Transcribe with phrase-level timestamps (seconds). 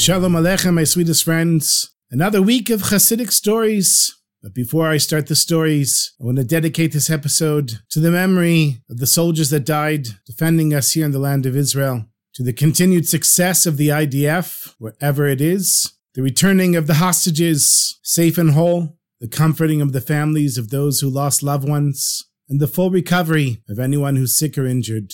[0.00, 1.94] Shalom Aleichem, my sweetest friends.
[2.10, 4.18] Another week of Hasidic stories.
[4.42, 8.80] But before I start the stories, I want to dedicate this episode to the memory
[8.88, 12.54] of the soldiers that died defending us here in the land of Israel, to the
[12.54, 18.52] continued success of the IDF, wherever it is, the returning of the hostages safe and
[18.52, 22.90] whole, the comforting of the families of those who lost loved ones, and the full
[22.90, 25.12] recovery of anyone who's sick or injured.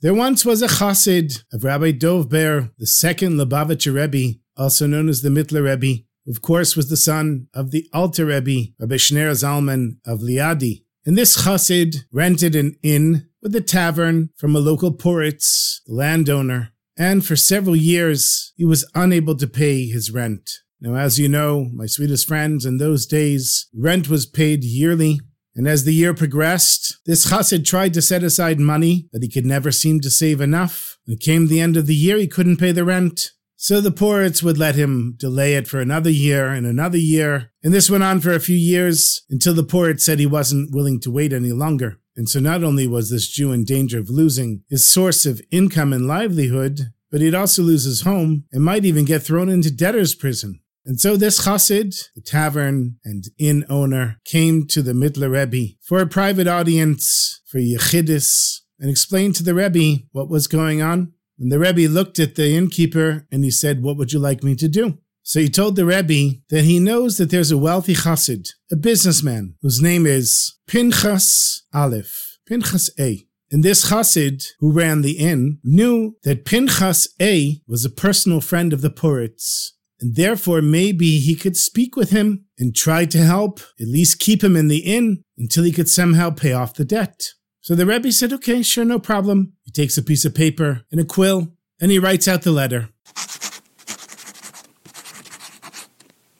[0.00, 5.08] There once was a chassid of Rabbi Dov Ber, the second Lubavitcher Rebbe, also known
[5.08, 8.94] as the Mittler Rebbe, who of course was the son of the Alter Rebbe, Rabbi
[8.94, 10.84] Shneur Zalman of Liadi.
[11.04, 16.68] And this chassid rented an inn with a tavern from a local poritz, the landowner,
[16.96, 20.48] and for several years he was unable to pay his rent.
[20.80, 25.18] Now, as you know, my sweetest friends, in those days, rent was paid yearly,
[25.58, 29.44] and as the year progressed, this chassid tried to set aside money, but he could
[29.44, 30.98] never seem to save enough.
[31.04, 33.32] When came the end of the year, he couldn't pay the rent.
[33.56, 37.74] So the poritz would let him delay it for another year and another year, and
[37.74, 41.10] this went on for a few years until the poritz said he wasn't willing to
[41.10, 41.98] wait any longer.
[42.14, 45.92] And so not only was this Jew in danger of losing his source of income
[45.92, 50.14] and livelihood, but he'd also lose his home and might even get thrown into debtor's
[50.14, 50.60] prison.
[50.88, 56.00] And so this chassid, the tavern and inn owner, came to the Mittler Rebbe for
[56.00, 61.12] a private audience for Yechidis and explained to the Rebbe what was going on.
[61.38, 64.54] And the Rebbe looked at the innkeeper and he said, What would you like me
[64.56, 64.96] to do?
[65.22, 69.56] So he told the Rebbe that he knows that there's a wealthy chassid, a businessman,
[69.60, 73.26] whose name is Pinchas Aleph, Pinchas A.
[73.52, 78.72] And this chassid who ran the inn knew that Pinchas A was a personal friend
[78.72, 83.60] of the poritz, and therefore maybe he could speak with him and try to help,
[83.80, 87.32] at least keep him in the inn until he could somehow pay off the debt.
[87.60, 89.54] So the Rebbe said, okay, sure, no problem.
[89.64, 92.90] He takes a piece of paper and a quill and he writes out the letter.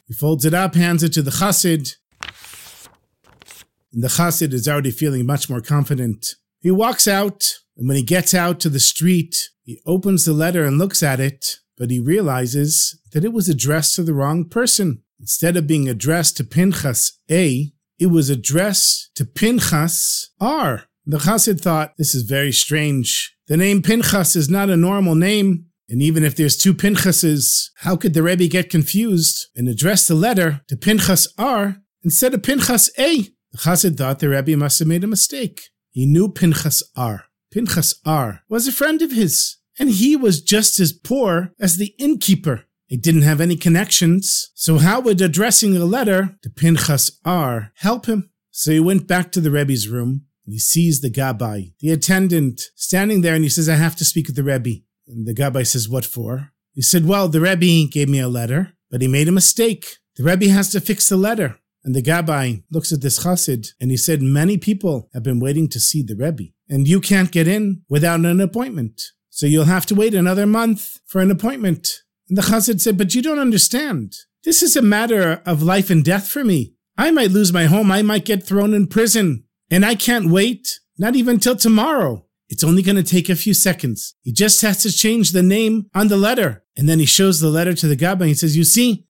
[0.06, 1.96] He folds it up, hands it to the chassid.
[3.92, 6.34] And the chassid is already feeling much more confident.
[6.60, 7.44] He walks out,
[7.76, 11.20] and when he gets out to the street, he opens the letter and looks at
[11.20, 15.02] it, but he realizes that it was addressed to the wrong person.
[15.20, 20.84] Instead of being addressed to Pinchas A, it was addressed to Pinchas R.
[21.06, 23.34] The chassid thought, this is very strange.
[23.46, 25.66] The name Pinchas is not a normal name.
[25.88, 30.14] And even if there's two Pinchases, how could the Rebbe get confused and address the
[30.14, 33.22] letter to Pinchas R instead of Pinchas A?
[33.52, 35.70] The chassid thought the Rebbe must have made a mistake.
[35.90, 37.24] He knew Pinchas R.
[37.50, 41.94] Pinchas R was a friend of his, and he was just as poor as the
[41.98, 42.64] innkeeper.
[42.86, 48.06] He didn't have any connections, so how would addressing a letter to Pinchas R help
[48.06, 48.30] him?
[48.50, 52.62] So he went back to the Rebbe's room, and he sees the Gabbai, the attendant,
[52.74, 54.80] standing there, and he says, I have to speak with the Rebbe.
[55.06, 56.52] And the Gabbai says, What for?
[56.72, 59.86] He said, Well, the Rebbe gave me a letter, but he made a mistake.
[60.16, 61.58] The Rebbe has to fix the letter.
[61.84, 65.68] And the Gabbai looks at this chassid and he said, Many people have been waiting
[65.68, 69.00] to see the Rebbe, and you can't get in without an appointment.
[69.38, 72.02] So you'll have to wait another month for an appointment.
[72.28, 74.16] And the chassid said, But you don't understand.
[74.42, 76.74] This is a matter of life and death for me.
[76.96, 77.92] I might lose my home.
[77.92, 79.44] I might get thrown in prison.
[79.70, 82.26] And I can't wait, not even till tomorrow.
[82.48, 84.16] It's only going to take a few seconds.
[84.22, 86.64] He just has to change the name on the letter.
[86.76, 89.06] And then he shows the letter to the Gabbai and he says, You see,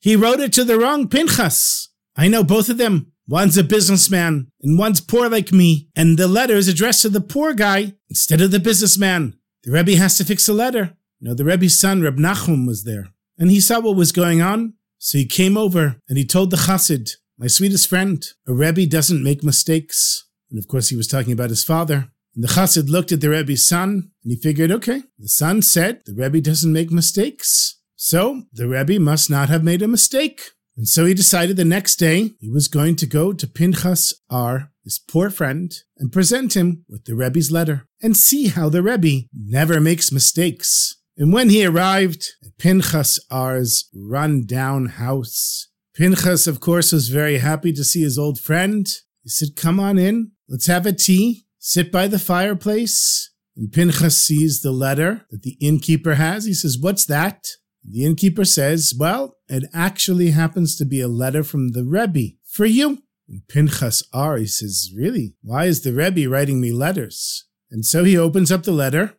[0.00, 1.90] he wrote it to the wrong Pinchas.
[2.16, 3.12] I know both of them.
[3.30, 5.88] One's a businessman and one's poor like me.
[5.94, 9.36] And the letter is addressed to the poor guy instead of the businessman.
[9.62, 10.96] The Rebbe has to fix the letter.
[11.20, 13.10] You know, the Rebbe's son, Reb Nachum, was there.
[13.38, 14.74] And he saw what was going on.
[14.98, 19.22] So he came over and he told the chassid, my sweetest friend, a Rebbe doesn't
[19.22, 20.26] make mistakes.
[20.50, 22.08] And of course, he was talking about his father.
[22.34, 26.00] And the chassid looked at the Rebbe's son and he figured, okay, the son said
[26.04, 27.78] the Rebbe doesn't make mistakes.
[27.94, 30.50] So the Rebbe must not have made a mistake.
[30.80, 34.72] And so he decided the next day he was going to go to Pinchas R,
[34.82, 39.26] his poor friend, and present him with the Rebbe's letter and see how the Rebbe
[39.34, 40.96] never makes mistakes.
[41.18, 47.74] And when he arrived at Pinchas R's run-down house, Pinchas, of course, was very happy
[47.74, 48.88] to see his old friend.
[49.22, 54.16] He said, Come on in, let's have a tea, sit by the fireplace, And Pinchas
[54.16, 56.46] sees the letter that the innkeeper has.
[56.46, 57.48] He says, What's that?
[57.84, 62.66] The innkeeper says, Well, it actually happens to be a letter from the Rebbe for
[62.66, 63.02] you.
[63.28, 65.34] And Pinchas R says, Really?
[65.42, 67.46] Why is the Rebbe writing me letters?
[67.70, 69.14] And so he opens up the letter.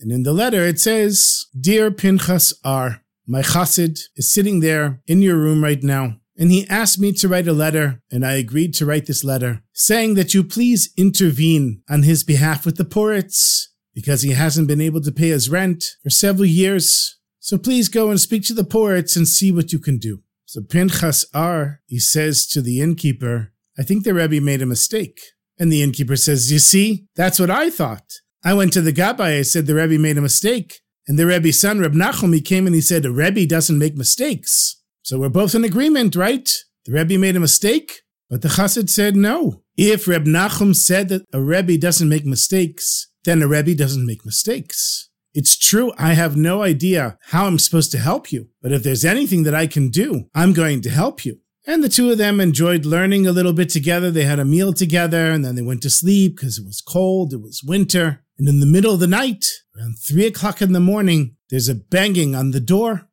[0.00, 5.22] And in the letter it says, Dear Pinchas R, my chassid is sitting there in
[5.22, 6.16] your room right now.
[6.36, 9.62] And he asked me to write a letter, and I agreed to write this letter,
[9.72, 14.80] saying that you please intervene on his behalf with the Poritz, because he hasn't been
[14.80, 17.18] able to pay his rent for several years.
[17.38, 20.22] So please go and speak to the Poritz and see what you can do.
[20.46, 25.20] So Pinchas R, he says to the innkeeper, I think the Rebbe made a mistake.
[25.58, 28.04] And the innkeeper says, You see, that's what I thought.
[28.44, 30.80] I went to the Gabbai, I said the Rebbe made a mistake.
[31.06, 33.96] And the Rebbe's son, Reb Nachum, he came and he said, A Rebbe doesn't make
[33.96, 34.80] mistakes.
[35.02, 36.50] So we're both in agreement, right?
[36.86, 39.62] The Rebbe made a mistake, but the Chassid said no.
[39.76, 44.24] If Reb Nachum said that a Rebbe doesn't make mistakes, then a Rebbe doesn't make
[44.24, 45.08] mistakes.
[45.32, 49.04] It's true, I have no idea how I'm supposed to help you, but if there's
[49.04, 51.40] anything that I can do, I'm going to help you.
[51.66, 54.10] And the two of them enjoyed learning a little bit together.
[54.10, 57.32] They had a meal together and then they went to sleep because it was cold,
[57.32, 58.22] it was winter.
[58.38, 61.74] And in the middle of the night, around three o'clock in the morning, there's a
[61.74, 63.08] banging on the door.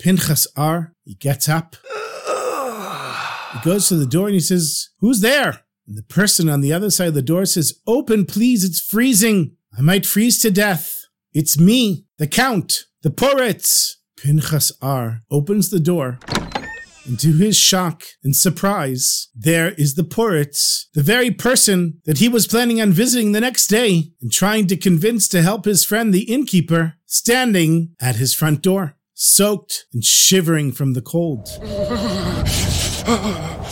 [0.00, 1.76] Pinchas R, he gets up.
[3.52, 5.63] He goes to the door and he says, Who's there?
[5.86, 9.56] And the person on the other side of the door says, Open, please, it's freezing.
[9.76, 10.94] I might freeze to death.
[11.32, 13.96] It's me, the Count, the Poritz.
[14.16, 16.18] Pinchas R opens the door,
[17.04, 22.28] and to his shock and surprise, there is the Poritz, the very person that he
[22.28, 26.14] was planning on visiting the next day and trying to convince to help his friend
[26.14, 31.48] the innkeeper, standing at his front door, soaked and shivering from the cold.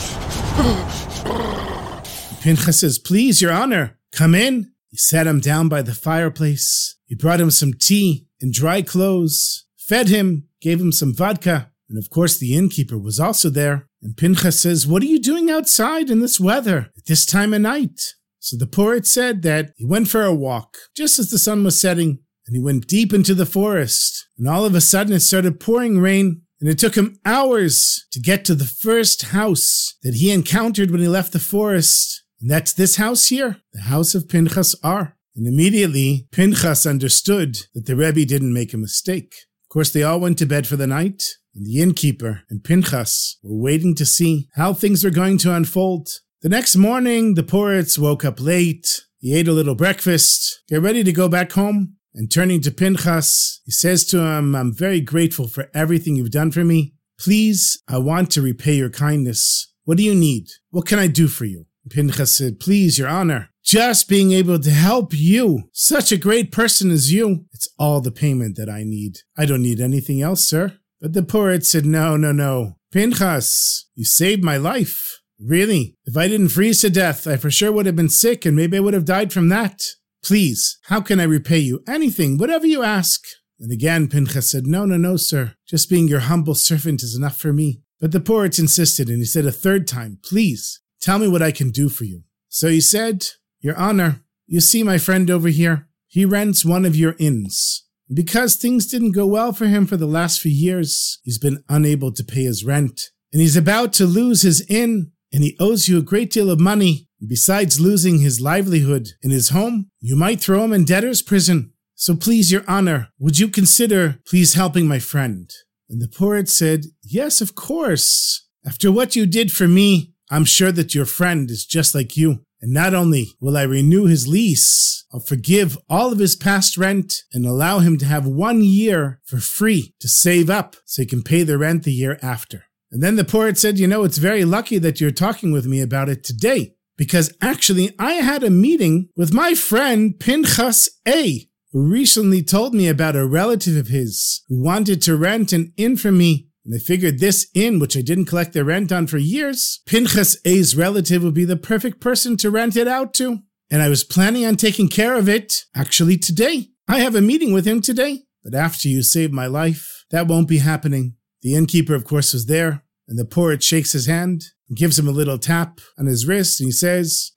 [2.42, 4.72] Pinchas says, Please, Your Honor, come in.
[4.88, 6.96] He sat him down by the fireplace.
[7.06, 11.96] He brought him some tea and dry clothes, fed him, gave him some vodka, and
[11.96, 13.88] of course the innkeeper was also there.
[14.02, 17.60] And Pinchas says, What are you doing outside in this weather at this time of
[17.60, 18.00] night?
[18.40, 21.80] So the poritz said that he went for a walk just as the sun was
[21.80, 22.18] setting,
[22.48, 24.26] and he went deep into the forest.
[24.36, 28.18] And all of a sudden it started pouring rain, and it took him hours to
[28.18, 32.21] get to the first house that he encountered when he left the forest.
[32.42, 35.16] And that's this house here, the house of Pinchas R.
[35.36, 39.32] And immediately, Pinchas understood that the Rebbe didn't make a mistake.
[39.64, 41.22] Of course, they all went to bed for the night,
[41.54, 46.08] and the innkeeper and Pinchas were waiting to see how things were going to unfold.
[46.42, 49.02] The next morning, the Poritz woke up late.
[49.18, 51.96] He ate a little breakfast, get ready to go back home.
[52.12, 56.50] And turning to Pinchas, he says to him, I'm very grateful for everything you've done
[56.50, 56.94] for me.
[57.18, 59.72] Please, I want to repay your kindness.
[59.84, 60.48] What do you need?
[60.70, 61.66] What can I do for you?
[61.90, 66.90] Pinchas said, Please, Your Honor, just being able to help you, such a great person
[66.90, 69.18] as you, it's all the payment that I need.
[69.36, 70.78] I don't need anything else, sir.
[71.00, 72.76] But the poritz said, No, no, no.
[72.92, 75.20] Pinchas, you saved my life.
[75.40, 75.96] Really?
[76.04, 78.76] If I didn't freeze to death, I for sure would have been sick and maybe
[78.76, 79.82] I would have died from that.
[80.22, 81.82] Please, how can I repay you?
[81.88, 83.24] Anything, whatever you ask.
[83.58, 85.54] And again, Pinchas said, No, no, no, sir.
[85.66, 87.82] Just being your humble servant is enough for me.
[88.00, 91.50] But the poritz insisted and he said a third time, Please, Tell me what I
[91.50, 92.22] can do for you.
[92.48, 93.26] So he said,
[93.60, 95.88] Your Honor, you see my friend over here?
[96.06, 97.84] He rents one of your inns.
[98.12, 102.12] Because things didn't go well for him for the last few years, he's been unable
[102.12, 103.10] to pay his rent.
[103.32, 106.60] And he's about to lose his inn, and he owes you a great deal of
[106.60, 107.08] money.
[107.26, 111.72] Besides losing his livelihood and his home, you might throw him in debtor's prison.
[111.94, 115.50] So please, Your Honor, would you consider please helping my friend?
[115.88, 118.46] And the poritz said, Yes, of course.
[118.64, 122.46] After what you did for me, I'm sure that your friend is just like you.
[122.62, 127.24] And not only will I renew his lease, I'll forgive all of his past rent
[127.34, 131.22] and allow him to have one year for free to save up so he can
[131.22, 132.64] pay the rent the year after.
[132.90, 135.82] And then the poritz said, You know, it's very lucky that you're talking with me
[135.82, 141.82] about it today because actually I had a meeting with my friend Pinchas A, who
[141.82, 146.10] recently told me about a relative of his who wanted to rent an inn for
[146.10, 149.80] me and they figured this inn, which I didn't collect the rent on for years,
[149.86, 153.40] Pinchas A's relative would be the perfect person to rent it out to.
[153.70, 156.68] And I was planning on taking care of it actually today.
[156.86, 158.24] I have a meeting with him today.
[158.44, 161.14] But after you saved my life, that won't be happening.
[161.42, 165.08] The innkeeper, of course, was there, and the poritz shakes his hand and gives him
[165.08, 167.32] a little tap on his wrist, and he says,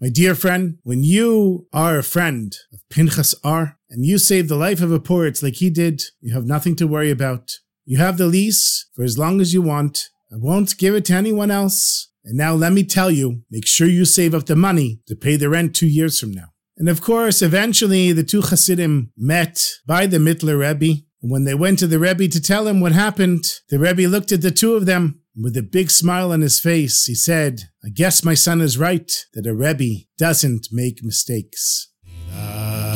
[0.00, 4.56] My dear friend, when you are a friend of Pinchas R, and you save the
[4.56, 7.52] life of a poritz like he did, you have nothing to worry about.
[7.86, 10.10] You have the lease for as long as you want.
[10.30, 12.10] I won't give it to anyone else.
[12.24, 15.36] And now let me tell you, make sure you save up the money to pay
[15.36, 16.48] the rent two years from now.
[16.76, 21.02] And of course, eventually the two Hasidim met by the Mittler Rebbe.
[21.22, 24.32] And when they went to the Rebbe to tell him what happened, the Rebbe looked
[24.32, 27.90] at the two of them with a big smile on his face, he said, I
[27.90, 31.88] guess my son is right that a Rebbe doesn't make mistakes.
[32.32, 32.95] Ah.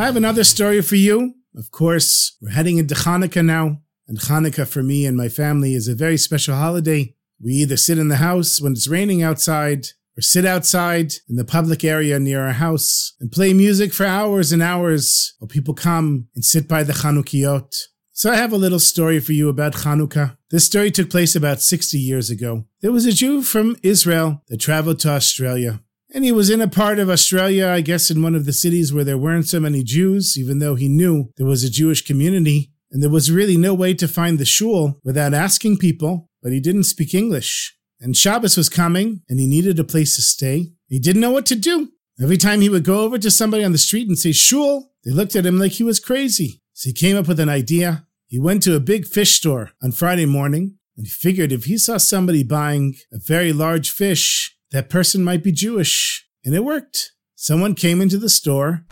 [0.00, 1.34] I have another story for you.
[1.54, 5.88] Of course, we're heading into Hanukkah now, and Hanukkah for me and my family is
[5.88, 7.14] a very special holiday.
[7.38, 11.44] We either sit in the house when it's raining outside, or sit outside in the
[11.44, 16.28] public area near our house and play music for hours and hours while people come
[16.34, 17.70] and sit by the Chanukiot.
[18.12, 20.38] So I have a little story for you about Hanukkah.
[20.50, 22.64] This story took place about 60 years ago.
[22.80, 25.82] There was a Jew from Israel that traveled to Australia.
[26.12, 28.92] And he was in a part of Australia, I guess in one of the cities
[28.92, 32.72] where there weren't so many Jews, even though he knew there was a Jewish community.
[32.90, 36.58] And there was really no way to find the shul without asking people, but he
[36.58, 37.76] didn't speak English.
[38.00, 40.72] And Shabbos was coming, and he needed a place to stay.
[40.88, 41.92] He didn't know what to do.
[42.20, 45.12] Every time he would go over to somebody on the street and say shul, they
[45.12, 46.60] looked at him like he was crazy.
[46.72, 48.06] So he came up with an idea.
[48.26, 51.78] He went to a big fish store on Friday morning, and he figured if he
[51.78, 56.26] saw somebody buying a very large fish, that person might be Jewish.
[56.44, 57.12] And it worked.
[57.34, 58.84] Someone came into the store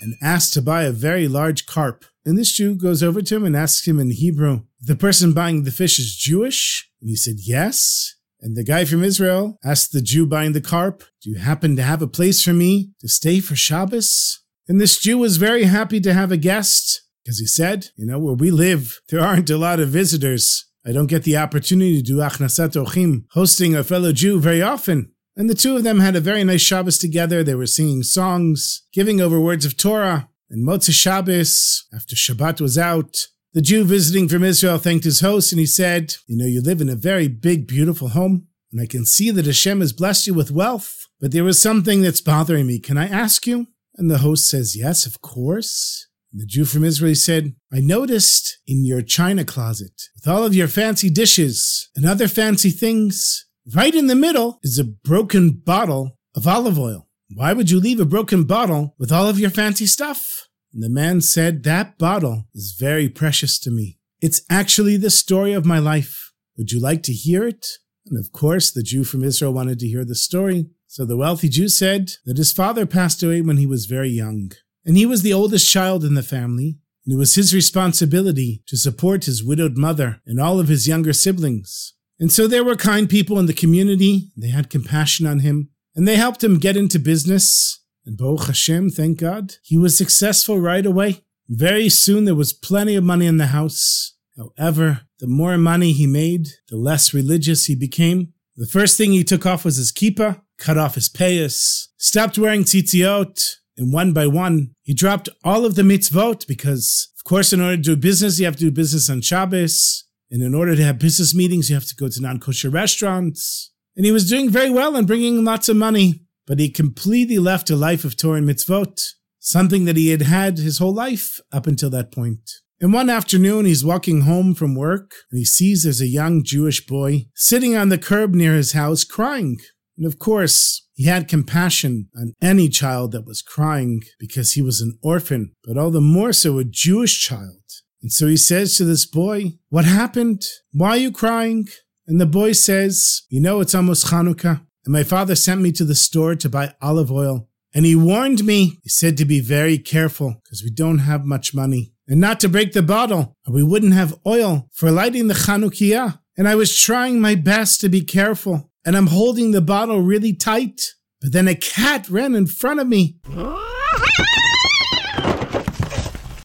[0.00, 2.04] and asked to buy a very large carp.
[2.24, 5.64] And this Jew goes over to him and asks him in Hebrew, the person buying
[5.64, 6.90] the fish is Jewish?
[7.00, 8.16] And he said, yes.
[8.40, 11.82] And the guy from Israel asked the Jew buying the carp, do you happen to
[11.82, 14.40] have a place for me to stay for Shabbos?
[14.68, 18.18] And this Jew was very happy to have a guest because he said, you know,
[18.18, 20.66] where we live, there aren't a lot of visitors.
[20.84, 25.12] I don't get the opportunity to do Hachnasat Orchim, hosting a fellow Jew very often.
[25.36, 27.42] And the two of them had a very nice Shabbos together.
[27.42, 30.28] They were singing songs, giving over words of Torah.
[30.50, 35.52] And Motzei Shabbos, after Shabbat was out, the Jew visiting from Israel thanked his host
[35.52, 38.86] and he said, You know, you live in a very big, beautiful home, and I
[38.86, 42.66] can see that Hashem has blessed you with wealth, but there is something that's bothering
[42.66, 42.78] me.
[42.78, 43.66] Can I ask you?
[43.96, 46.08] And the host says, Yes, of course.
[46.34, 50.66] The Jew from Israel said, I noticed in your china closet, with all of your
[50.66, 56.46] fancy dishes and other fancy things, right in the middle is a broken bottle of
[56.46, 57.06] olive oil.
[57.34, 60.48] Why would you leave a broken bottle with all of your fancy stuff?
[60.72, 63.98] And the man said, That bottle is very precious to me.
[64.22, 66.32] It's actually the story of my life.
[66.56, 67.66] Would you like to hear it?
[68.06, 70.70] And of course, the Jew from Israel wanted to hear the story.
[70.86, 74.52] So the wealthy Jew said that his father passed away when he was very young
[74.84, 78.76] and he was the oldest child in the family, and it was his responsibility to
[78.76, 81.94] support his widowed mother and all of his younger siblings.
[82.20, 86.06] And so there were kind people in the community, they had compassion on him, and
[86.06, 87.80] they helped him get into business.
[88.06, 91.24] And Baruch Hashem, thank God, he was successful right away.
[91.48, 94.14] Very soon there was plenty of money in the house.
[94.36, 98.32] However, the more money he made, the less religious he became.
[98.56, 102.64] The first thing he took off was his kippah, cut off his payas, stopped wearing
[102.64, 107.60] tzitziot, and one by one, he dropped all of the mitzvot because, of course, in
[107.60, 110.04] order to do business, you have to do business on Shabbos.
[110.30, 113.72] And in order to have business meetings, you have to go to non kosher restaurants.
[113.96, 117.68] And he was doing very well and bringing lots of money, but he completely left
[117.68, 118.98] a life of Torah and mitzvot,
[119.38, 122.50] something that he had had his whole life up until that point.
[122.80, 126.84] And one afternoon, he's walking home from work and he sees there's a young Jewish
[126.84, 129.58] boy sitting on the curb near his house crying.
[129.96, 134.80] And of course, he had compassion on any child that was crying because he was
[134.80, 137.62] an orphan, but all the more so a Jewish child.
[138.02, 140.42] And so he says to this boy, What happened?
[140.72, 141.68] Why are you crying?
[142.06, 145.84] And the boy says, You know, it's almost Hanukkah, and my father sent me to
[145.84, 147.48] the store to buy olive oil.
[147.74, 151.54] And he warned me, he said to be very careful because we don't have much
[151.54, 155.34] money and not to break the bottle or we wouldn't have oil for lighting the
[155.34, 156.18] Chanukiah.
[156.36, 160.32] And I was trying my best to be careful and I'm holding the bottle really
[160.32, 160.82] tight.
[161.20, 163.20] But then a cat ran in front of me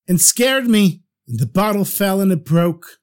[0.07, 2.99] and scared me, and the bottle fell and it broke.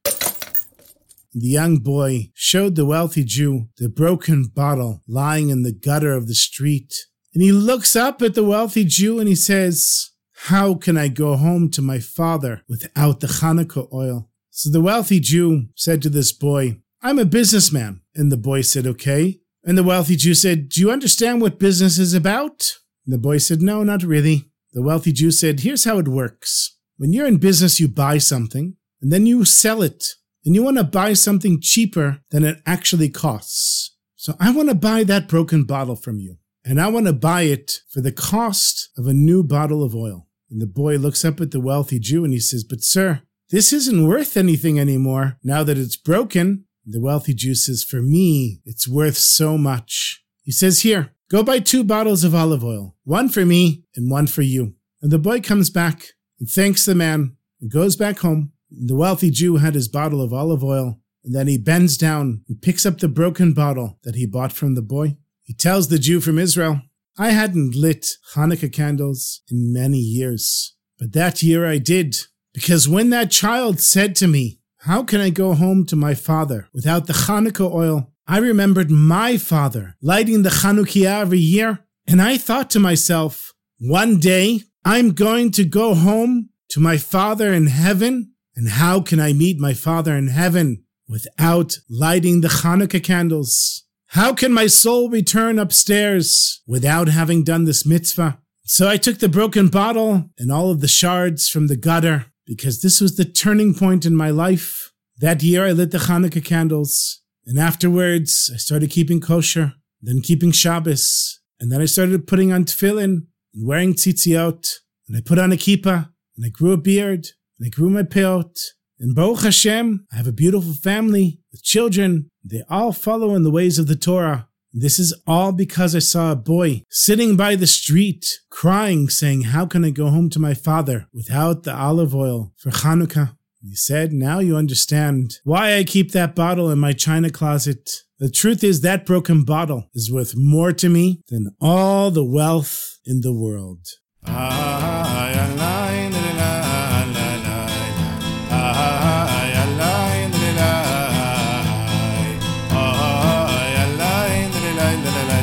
[1.32, 6.28] The young boy showed the wealthy Jew the broken bottle lying in the gutter of
[6.28, 6.94] the street.
[7.34, 10.12] And he looks up at the wealthy Jew and he says,
[10.46, 14.30] How can I go home to my father without the Hanukkah oil?
[14.50, 18.02] So the wealthy Jew said to this boy, I'm a businessman.
[18.14, 19.40] And the boy said, Okay.
[19.64, 22.74] And the wealthy Jew said, Do you understand what business is about?
[23.06, 24.50] And the boy said, No, not really.
[24.72, 26.76] The wealthy Jew said, Here's how it works.
[26.96, 30.04] When you're in business, you buy something, and then you sell it.
[30.44, 33.96] and you want to buy something cheaper than it actually costs.
[34.16, 37.42] So I want to buy that broken bottle from you, and I want to buy
[37.42, 40.28] it for the cost of a new bottle of oil.
[40.50, 43.72] And the boy looks up at the wealthy Jew and he says, But sir, this
[43.72, 46.66] isn't worth anything anymore now that it's broken.
[46.86, 50.22] The wealthy Jew says, For me, it's worth so much.
[50.42, 54.26] He says, Here, go buy two bottles of olive oil, one for me and one
[54.26, 54.74] for you.
[55.00, 58.52] And the boy comes back and thanks the man and goes back home.
[58.70, 62.60] The wealthy Jew had his bottle of olive oil, and then he bends down and
[62.60, 65.16] picks up the broken bottle that he bought from the boy.
[65.42, 66.82] He tells the Jew from Israel,
[67.16, 72.16] I hadn't lit Hanukkah candles in many years, but that year I did,
[72.52, 76.68] because when that child said to me, How can I go home to my father
[76.74, 78.12] without the Hanukkah oil?
[78.26, 84.20] I remembered my father lighting the Chanukiah every year, and I thought to myself, one
[84.20, 89.32] day I'm going to go home to my father in heaven, and how can I
[89.32, 93.84] meet my father in heaven without lighting the Hanukkah candles?
[94.08, 98.38] How can my soul return upstairs without having done this mitzvah?
[98.64, 102.82] So I took the broken bottle and all of the shards from the gutter because
[102.82, 104.92] this was the turning point in my life.
[105.18, 110.52] That year I lit the Hanukkah candles and afterwards I started keeping kosher, then keeping
[110.52, 114.68] Shabbos, and then I started putting on tefillin and wearing tzitziot,
[115.08, 118.02] and I put on a kippah, and I grew a beard, and I grew my
[118.02, 118.58] peot,
[118.98, 122.30] and Baruch Hashem, I have a beautiful family with children.
[122.44, 124.48] They all follow in the ways of the Torah.
[124.76, 129.66] This is all because I saw a boy sitting by the street crying, saying, How
[129.66, 133.36] can I go home to my father without the olive oil for Hanukkah?
[133.62, 137.88] He said, Now you understand why I keep that bottle in my china closet.
[138.18, 142.98] The truth is, that broken bottle is worth more to me than all the wealth
[143.06, 143.86] in the world.
[144.26, 144.93] Ah.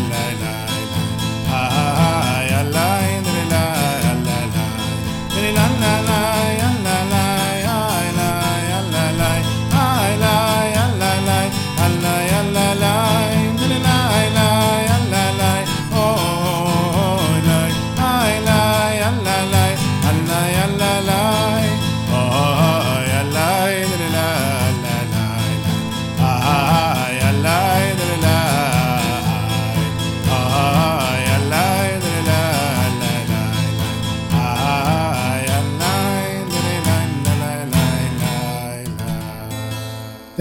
[0.10, 0.31] night.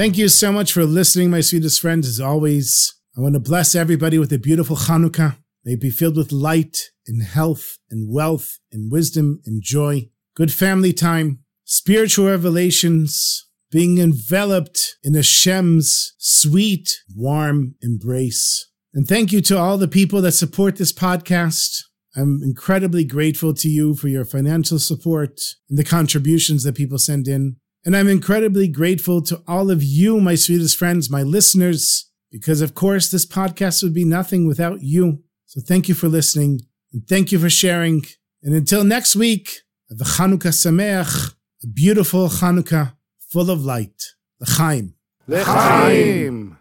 [0.00, 2.08] Thank you so much for listening, my sweetest friends.
[2.08, 5.36] As always, I want to bless everybody with a beautiful Chanukah.
[5.62, 10.54] May it be filled with light and health and wealth and wisdom and joy, good
[10.54, 18.70] family time, spiritual revelations, being enveloped in Hashem's sweet, warm embrace.
[18.94, 21.82] And thank you to all the people that support this podcast.
[22.16, 27.28] I'm incredibly grateful to you for your financial support and the contributions that people send
[27.28, 27.56] in.
[27.84, 32.74] And I'm incredibly grateful to all of you, my sweetest friends, my listeners, because of
[32.74, 35.22] course this podcast would be nothing without you.
[35.46, 36.60] So thank you for listening
[36.92, 38.04] and thank you for sharing.
[38.42, 39.50] And until next week,
[39.88, 44.14] the Chanukah Sameach, a beautiful Chanukah full of light.
[44.40, 44.94] L'chaim.
[45.26, 46.56] L'chaim.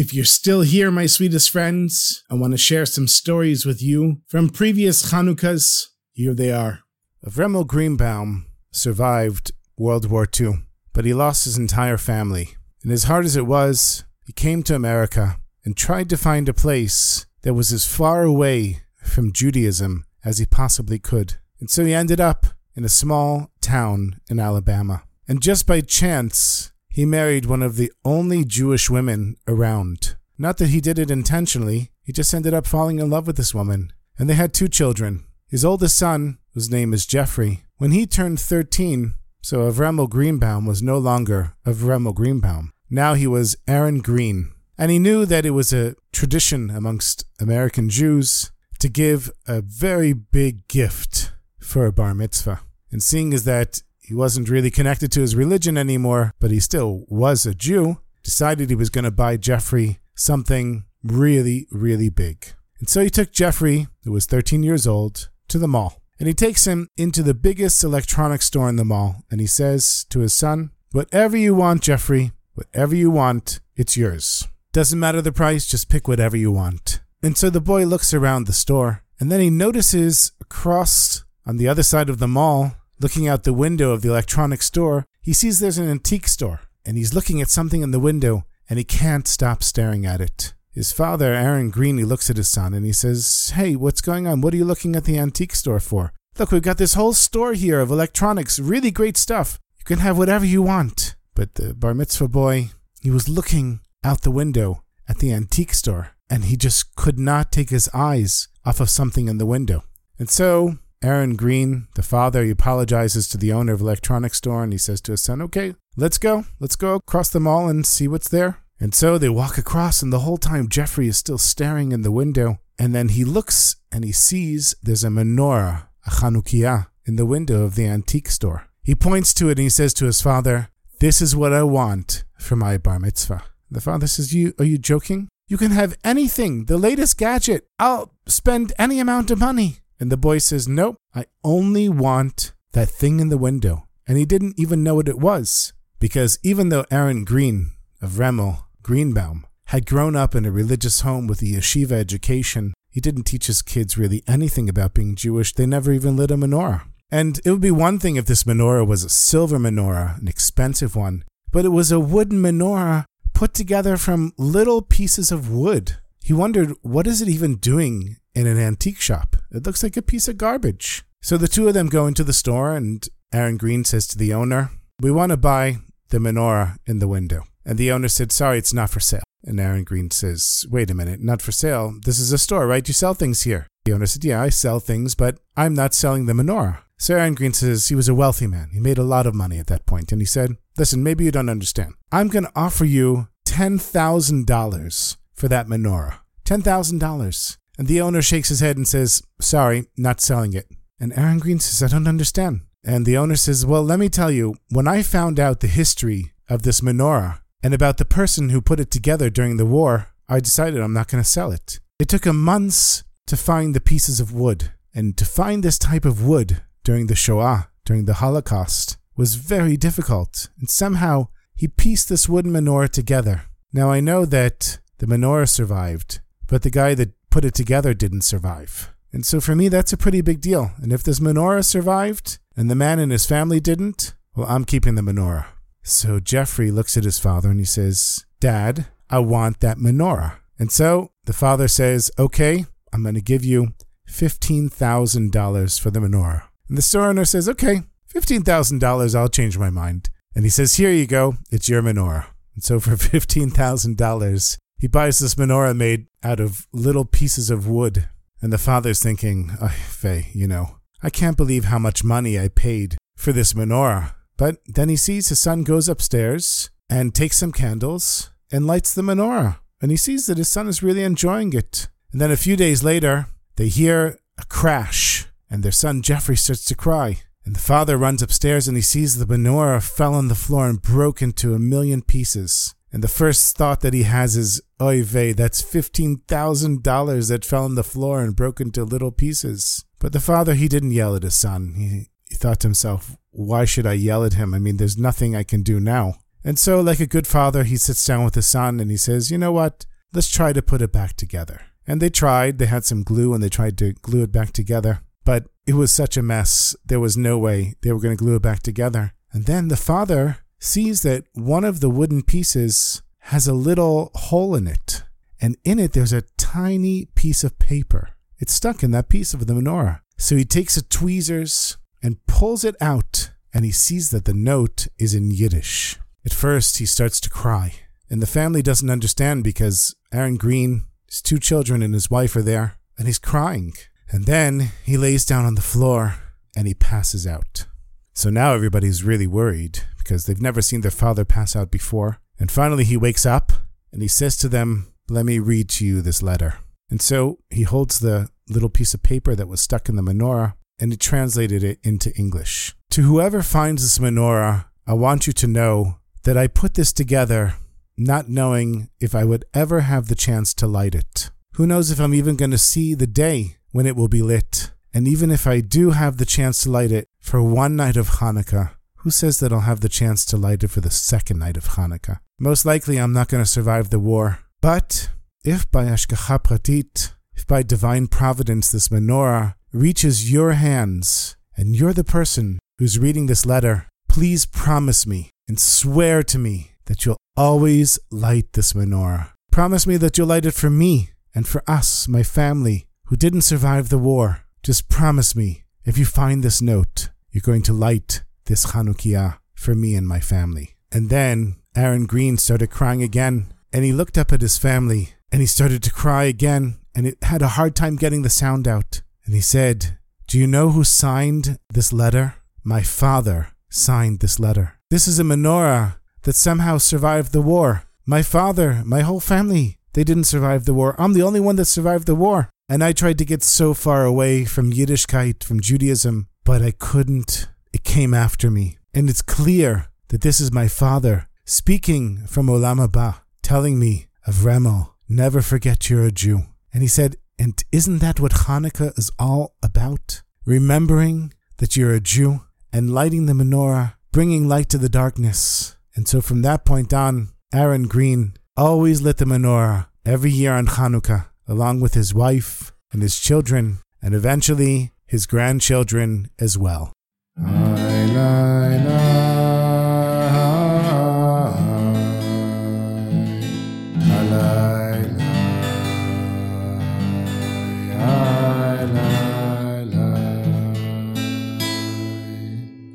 [0.00, 4.22] If you're still here, my sweetest friends, I want to share some stories with you
[4.28, 5.88] from previous Chanukas.
[6.14, 6.84] Here they are.
[7.22, 12.54] Avremel Greenbaum survived World War II, but he lost his entire family.
[12.82, 16.54] And as hard as it was, he came to America and tried to find a
[16.54, 21.34] place that was as far away from Judaism as he possibly could.
[21.60, 25.02] And so he ended up in a small town in Alabama.
[25.28, 30.16] And just by chance, he married one of the only Jewish women around.
[30.36, 33.54] Not that he did it intentionally, he just ended up falling in love with this
[33.54, 33.92] woman.
[34.18, 35.24] And they had two children.
[35.48, 40.82] His oldest son, whose name is Jeffrey, when he turned 13, so Avremel Greenbaum was
[40.82, 42.72] no longer Avremel Greenbaum.
[42.90, 44.52] Now he was Aaron Green.
[44.76, 50.12] And he knew that it was a tradition amongst American Jews to give a very
[50.12, 52.60] big gift for a bar mitzvah.
[52.90, 57.04] And seeing as that he wasn't really connected to his religion anymore, but he still
[57.06, 62.44] was a Jew, decided he was going to buy Jeffrey something really, really big.
[62.80, 66.02] And so he took Jeffrey, who was 13 years old, to the mall.
[66.18, 70.04] And he takes him into the biggest electronics store in the mall and he says
[70.10, 74.48] to his son, Whatever you want, Jeffrey, whatever you want, it's yours.
[74.72, 77.00] Doesn't matter the price, just pick whatever you want.
[77.22, 81.68] And so the boy looks around the store and then he notices across on the
[81.68, 85.58] other side of the mall, looking out the window of the electronics store, he sees
[85.58, 89.26] there's an antique store and he's looking at something in the window and he can't
[89.26, 90.54] stop staring at it.
[90.72, 94.26] His father, Aaron Green, he looks at his son and he says, Hey, what's going
[94.26, 94.40] on?
[94.40, 96.12] What are you looking at the antique store for?
[96.38, 99.58] Look, we've got this whole store here of electronics, really great stuff.
[99.78, 101.16] You can have whatever you want.
[101.34, 106.12] But the bar mitzvah boy, he was looking out the window at the antique store
[106.28, 109.82] and he just could not take his eyes off of something in the window.
[110.18, 114.72] And so Aaron Green, the father, he apologizes to the owner of electronics store and
[114.72, 116.44] he says to his son, Okay, let's go.
[116.58, 118.58] Let's go across the mall and see what's there.
[118.78, 122.10] And so they walk across, and the whole time Jeffrey is still staring in the
[122.10, 122.58] window.
[122.78, 127.62] And then he looks and he sees there's a menorah, a Chanukiah, in the window
[127.62, 128.66] of the antique store.
[128.82, 130.68] He points to it and he says to his father,
[131.00, 133.42] This is what I want for my bar mitzvah.
[133.70, 135.28] The father says, You are you joking?
[135.46, 137.66] You can have anything, the latest gadget.
[137.78, 139.78] I'll spend any amount of money.
[140.00, 143.86] And the boy says, Nope, I only want that thing in the window.
[144.08, 145.72] And he didn't even know what it was.
[145.98, 151.42] Because even though Aaron Green Avremel Greenbaum had grown up in a religious home with
[151.42, 155.52] a yeshiva education, he didn't teach his kids really anything about being Jewish.
[155.52, 156.82] They never even lit a menorah.
[157.10, 160.96] And it would be one thing if this menorah was a silver menorah, an expensive
[160.96, 165.96] one, but it was a wooden menorah put together from little pieces of wood.
[166.22, 169.36] He wondered, what is it even doing in an antique shop?
[169.52, 171.04] It looks like a piece of garbage.
[171.22, 174.32] So the two of them go into the store, and Aaron Green says to the
[174.32, 177.44] owner, We want to buy the menorah in the window.
[177.64, 179.22] And the owner said, Sorry, it's not for sale.
[179.44, 181.94] And Aaron Green says, Wait a minute, not for sale.
[182.04, 182.86] This is a store, right?
[182.86, 183.66] You sell things here.
[183.84, 186.78] The owner said, Yeah, I sell things, but I'm not selling the menorah.
[186.98, 188.70] So Aaron Green says he was a wealthy man.
[188.72, 191.30] He made a lot of money at that point, And he said, Listen, maybe you
[191.30, 191.94] don't understand.
[192.12, 196.18] I'm going to offer you $10,000 for that menorah.
[196.44, 197.56] $10,000.
[197.80, 200.66] And the owner shakes his head and says, Sorry, not selling it.
[201.00, 202.60] And Aaron Green says, I don't understand.
[202.84, 206.34] And the owner says, Well, let me tell you, when I found out the history
[206.46, 210.40] of this menorah and about the person who put it together during the war, I
[210.40, 211.80] decided I'm not going to sell it.
[211.98, 214.72] It took him months to find the pieces of wood.
[214.94, 219.78] And to find this type of wood during the Shoah, during the Holocaust, was very
[219.78, 220.50] difficult.
[220.58, 223.44] And somehow he pieced this wooden menorah together.
[223.72, 228.22] Now I know that the menorah survived, but the guy that put it together didn't
[228.22, 228.92] survive.
[229.12, 230.72] And so for me, that's a pretty big deal.
[230.80, 234.94] And if this menorah survived and the man and his family didn't, well, I'm keeping
[234.94, 235.46] the menorah.
[235.82, 240.36] So Jeffrey looks at his father and he says, Dad, I want that menorah.
[240.58, 243.72] And so the father says, Okay, I'm going to give you
[244.08, 246.42] $15,000 for the menorah.
[246.68, 247.82] And the store owner says, Okay,
[248.14, 250.10] $15,000, I'll change my mind.
[250.34, 252.26] And he says, Here you go, it's your menorah.
[252.54, 258.08] And so for $15,000, he buys this menorah made out of little pieces of wood.
[258.40, 259.50] And the father's thinking,
[259.88, 264.14] Faye, you know, I can't believe how much money I paid for this menorah.
[264.38, 269.02] But then he sees his son goes upstairs and takes some candles and lights the
[269.02, 269.58] menorah.
[269.82, 271.88] And he sees that his son is really enjoying it.
[272.12, 276.64] And then a few days later, they hear a crash, and their son Jeffrey starts
[276.64, 277.20] to cry.
[277.44, 280.80] And the father runs upstairs and he sees the menorah fell on the floor and
[280.80, 282.74] broke into a million pieces.
[282.92, 287.76] And the first thought that he has is, oy vey, that's $15,000 that fell on
[287.76, 289.84] the floor and broke into little pieces.
[289.98, 291.74] But the father, he didn't yell at his son.
[291.76, 294.54] He, he thought to himself, why should I yell at him?
[294.54, 296.14] I mean, there's nothing I can do now.
[296.42, 299.30] And so, like a good father, he sits down with his son and he says,
[299.30, 299.86] you know what?
[300.12, 301.60] Let's try to put it back together.
[301.86, 302.58] And they tried.
[302.58, 305.02] They had some glue and they tried to glue it back together.
[305.24, 306.74] But it was such a mess.
[306.84, 309.12] There was no way they were going to glue it back together.
[309.32, 314.54] And then the father sees that one of the wooden pieces has a little hole
[314.54, 315.02] in it.
[315.40, 318.10] And in it, there's a tiny piece of paper.
[318.38, 320.00] It's stuck in that piece of the menorah.
[320.18, 324.86] So he takes a tweezers and pulls it out, and he sees that the note
[324.98, 325.98] is in Yiddish.
[326.24, 327.74] At first, he starts to cry.
[328.10, 332.42] And the family doesn't understand because Aaron Green, his two children, and his wife are
[332.42, 333.72] there, and he's crying.
[334.10, 336.16] And then he lays down on the floor
[336.56, 337.66] and he passes out.
[338.12, 342.18] So now everybody's really worried because they've never seen their father pass out before.
[342.36, 343.52] And finally he wakes up
[343.92, 346.58] and he says to them, Let me read to you this letter.
[346.90, 350.54] And so he holds the little piece of paper that was stuck in the menorah
[350.80, 352.74] and he translated it into English.
[352.90, 357.54] To whoever finds this menorah, I want you to know that I put this together
[357.96, 361.30] not knowing if I would ever have the chance to light it.
[361.52, 364.72] Who knows if I'm even going to see the day when it will be lit.
[364.92, 368.18] And even if I do have the chance to light it for one night of
[368.18, 371.56] Hanukkah, who says that I'll have the chance to light it for the second night
[371.56, 372.20] of Hanukkah?
[372.38, 374.40] Most likely I'm not going to survive the war.
[374.60, 375.08] But
[375.44, 381.94] if by Hashgacha Pratit, if by divine providence this menorah reaches your hands, and you're
[381.94, 387.16] the person who's reading this letter, please promise me and swear to me that you'll
[387.36, 389.30] always light this menorah.
[389.50, 393.42] Promise me that you'll light it for me and for us, my family, who didn't
[393.42, 394.44] survive the war.
[394.62, 399.76] Just promise me, if you find this note, you're going to light this Chanukiah for
[399.76, 400.74] me and my family.
[400.90, 405.40] And then Aaron Green started crying again, and he looked up at his family, and
[405.40, 409.02] he started to cry again, and it had a hard time getting the sound out.
[409.24, 412.34] And he said, Do you know who signed this letter?
[412.64, 414.78] My father signed this letter.
[414.90, 417.84] This is a menorah that somehow survived the war.
[418.04, 420.96] My father, my whole family, they didn't survive the war.
[420.98, 422.50] I'm the only one that survived the war.
[422.68, 427.48] And I tried to get so far away from Yiddishkeit, from Judaism, but I couldn't.
[427.72, 428.78] It came after me.
[428.92, 434.92] And it's clear that this is my father speaking from Olam Haba, telling me, Avremo,
[435.08, 436.44] never forget you're a Jew.
[436.72, 440.22] And he said, and isn't that what Hanukkah is all about?
[440.44, 442.40] Remembering that you're a Jew
[442.72, 445.76] and lighting the menorah, bringing light to the darkness.
[445.94, 450.66] And so from that point on, Aaron Green always lit the menorah every year on
[450.66, 456.92] Hanukkah, along with his wife and his children, and eventually his grandchildren as well.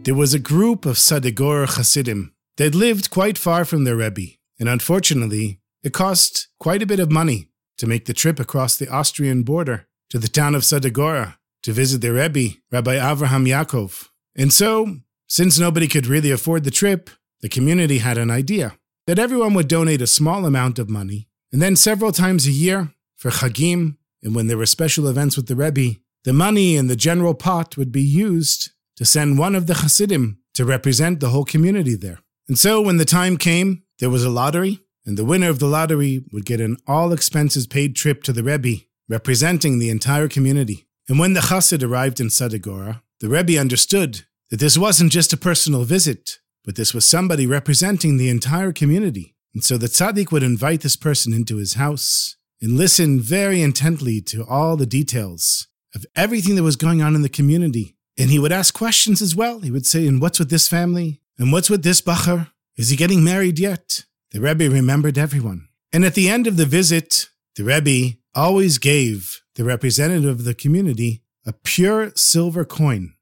[0.06, 2.34] There was a group of Sadegor Hasidim.
[2.58, 7.12] They'd lived quite far from their Rebbe, and unfortunately, it cost quite a bit of
[7.12, 11.74] money to make the trip across the Austrian border to the town of Sadegora to
[11.74, 14.10] visit their Rebbe, Rabbi Avraham Yaakov.
[14.36, 17.10] And so, since nobody could really afford the trip,
[17.42, 21.62] the community had an idea that everyone would donate a small amount of money, and
[21.62, 25.56] then several times a year, for Chagim, and when there were special events with the
[25.56, 29.76] Rebbe, the money in the general pot would be used to send one of the
[29.76, 32.20] Hasidim to represent the whole community there.
[32.48, 35.68] And so when the time came, there was a lottery, and the winner of the
[35.68, 40.88] lottery would get an all expenses paid trip to the Rebbe, representing the entire community.
[41.08, 45.38] And when the Chassid arrived in Sadegora, the Rebbe understood that this wasn't just a
[45.38, 49.36] personal visit, but this was somebody representing the entire community.
[49.54, 54.22] And so the tzaddik would invite this person into his house and listen very intently
[54.22, 58.40] to all the details of everything that was going on in the community and he
[58.40, 59.60] would ask questions as well.
[59.60, 61.22] He would say, And what's with this family?
[61.38, 62.50] And what's with this Bacher?
[62.78, 64.06] Is he getting married yet?
[64.32, 65.68] The Rebbe remembered everyone.
[65.92, 70.54] And at the end of the visit, the Rebbe always gave the representative of the
[70.54, 73.14] community a pure silver coin.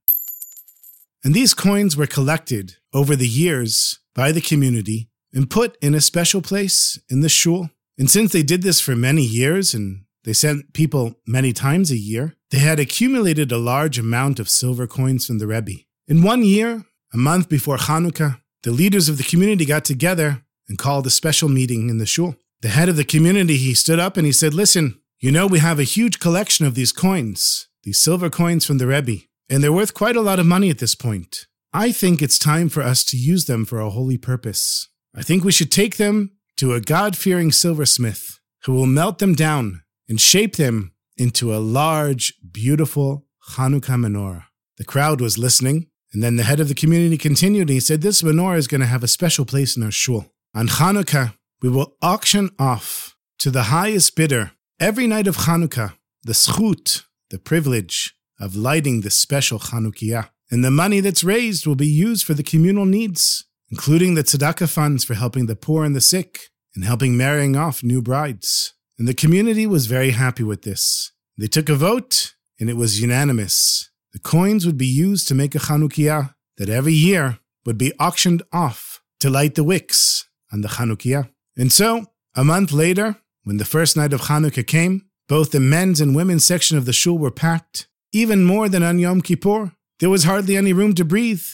[1.23, 6.01] And these coins were collected over the years by the community and put in a
[6.01, 7.69] special place in the shul.
[7.97, 11.97] And since they did this for many years and they sent people many times a
[11.97, 15.83] year, they had accumulated a large amount of silver coins from the Rebbe.
[16.07, 20.77] In one year, a month before Hanukkah, the leaders of the community got together and
[20.77, 22.35] called a special meeting in the shul.
[22.61, 25.59] The head of the community, he stood up and he said, Listen, you know, we
[25.59, 29.73] have a huge collection of these coins, these silver coins from the Rebbe, and they're
[29.73, 31.47] worth quite a lot of money at this point.
[31.73, 34.89] I think it's time for us to use them for a holy purpose.
[35.15, 39.35] I think we should take them to a God fearing silversmith who will melt them
[39.35, 44.45] down and shape them into a large, beautiful Hanukkah menorah.
[44.77, 48.01] The crowd was listening, and then the head of the community continued and he said,
[48.01, 50.31] This menorah is going to have a special place in our shul.
[50.55, 55.93] On Hanukkah, we will auction off to the highest bidder every night of Hanukkah
[56.23, 60.29] the schut, the privilege of lighting the special Chanukiah.
[60.51, 64.71] And the money that's raised will be used for the communal needs, including the tzedakah
[64.71, 66.39] funds for helping the poor and the sick
[66.75, 68.73] and helping marrying off new brides.
[68.97, 71.11] And the community was very happy with this.
[71.37, 73.89] They took a vote, and it was unanimous.
[74.11, 78.43] The coins would be used to make a Chanukiah that every year would be auctioned
[78.51, 81.29] off to light the wicks on the Chanukiah.
[81.57, 82.05] And so,
[82.35, 86.45] a month later, when the first night of Hanukkah came, both the men's and women's
[86.45, 89.73] section of the shul were packed, even more than on Yom Kippur.
[89.99, 91.45] There was hardly any room to breathe.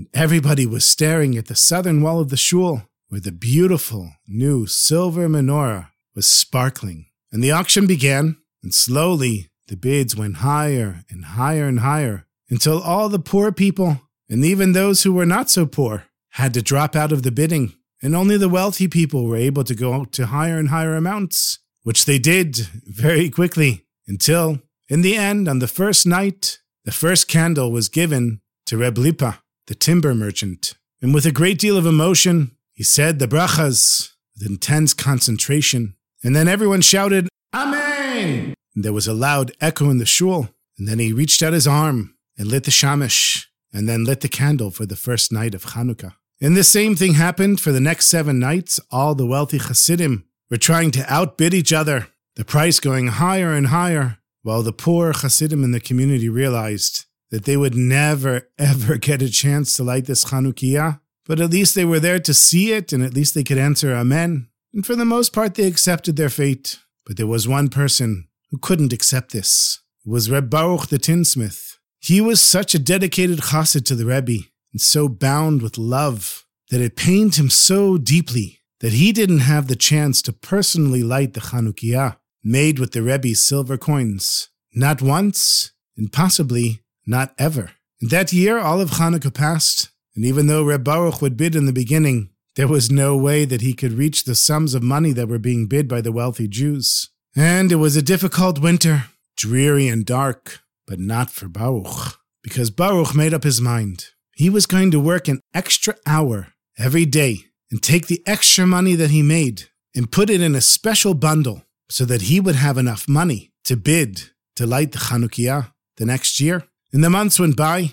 [0.00, 4.66] And everybody was staring at the southern wall of the shul, where the beautiful new
[4.66, 7.06] silver menorah was sparkling.
[7.32, 12.80] And the auction began, and slowly the bids went higher and higher and higher until
[12.80, 16.96] all the poor people, and even those who were not so poor, had to drop
[16.96, 20.58] out of the bidding, and only the wealthy people were able to go to higher
[20.58, 21.58] and higher amounts.
[21.82, 27.28] which they did very quickly until, in the end, on the first night, the first
[27.28, 30.74] candle was given to Reb Lipa, the timber merchant.
[31.00, 35.94] And with a great deal of emotion, he said the brachas with intense concentration.
[36.22, 38.54] And then everyone shouted, Amen!
[38.74, 40.50] And there was a loud echo in the shul.
[40.78, 44.28] And then he reached out his arm and lit the shamish, and then lit the
[44.28, 46.14] candle for the first night of Hanukkah.
[46.42, 48.80] And the same thing happened for the next seven nights.
[48.90, 53.66] All the wealthy Hasidim were trying to outbid each other, the price going higher and
[53.66, 59.20] higher, while the poor Hasidim in the community realized that they would never, ever get
[59.20, 61.00] a chance to light this Chanukiah.
[61.26, 63.92] But at least they were there to see it, and at least they could answer
[63.92, 64.48] Amen.
[64.72, 66.78] And for the most part, they accepted their fate.
[67.04, 69.80] But there was one person who couldn't accept this.
[70.06, 71.78] It was Reb Baruch the tinsmith.
[71.98, 76.80] He was such a dedicated chassid to the Rebbe and so bound with love that
[76.80, 81.40] it pained him so deeply that he didn't have the chance to personally light the
[81.40, 84.48] Chanukiah made with the Rebbe's silver coins.
[84.74, 87.72] Not once, and possibly not ever.
[88.00, 91.66] And that year, all of Hanukkah passed, and even though Reb Baruch would bid in
[91.66, 95.28] the beginning, there was no way that he could reach the sums of money that
[95.28, 97.10] were being bid by the wealthy Jews.
[97.36, 99.04] And it was a difficult winter,
[99.36, 104.06] dreary and dark, but not for Baruch, because Baruch made up his mind.
[104.40, 108.94] He was going to work an extra hour every day and take the extra money
[108.94, 112.78] that he made and put it in a special bundle so that he would have
[112.78, 116.64] enough money to bid to light the Chanukiah the next year.
[116.90, 117.92] And the months went by.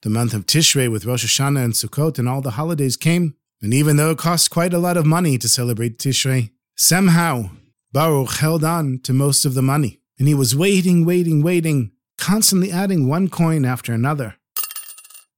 [0.00, 3.34] The month of Tishrei with Rosh Hashanah and Sukkot and all the holidays came.
[3.60, 7.50] And even though it cost quite a lot of money to celebrate Tishrei, somehow
[7.92, 10.00] Baruch held on to most of the money.
[10.18, 14.36] And he was waiting, waiting, waiting, constantly adding one coin after another,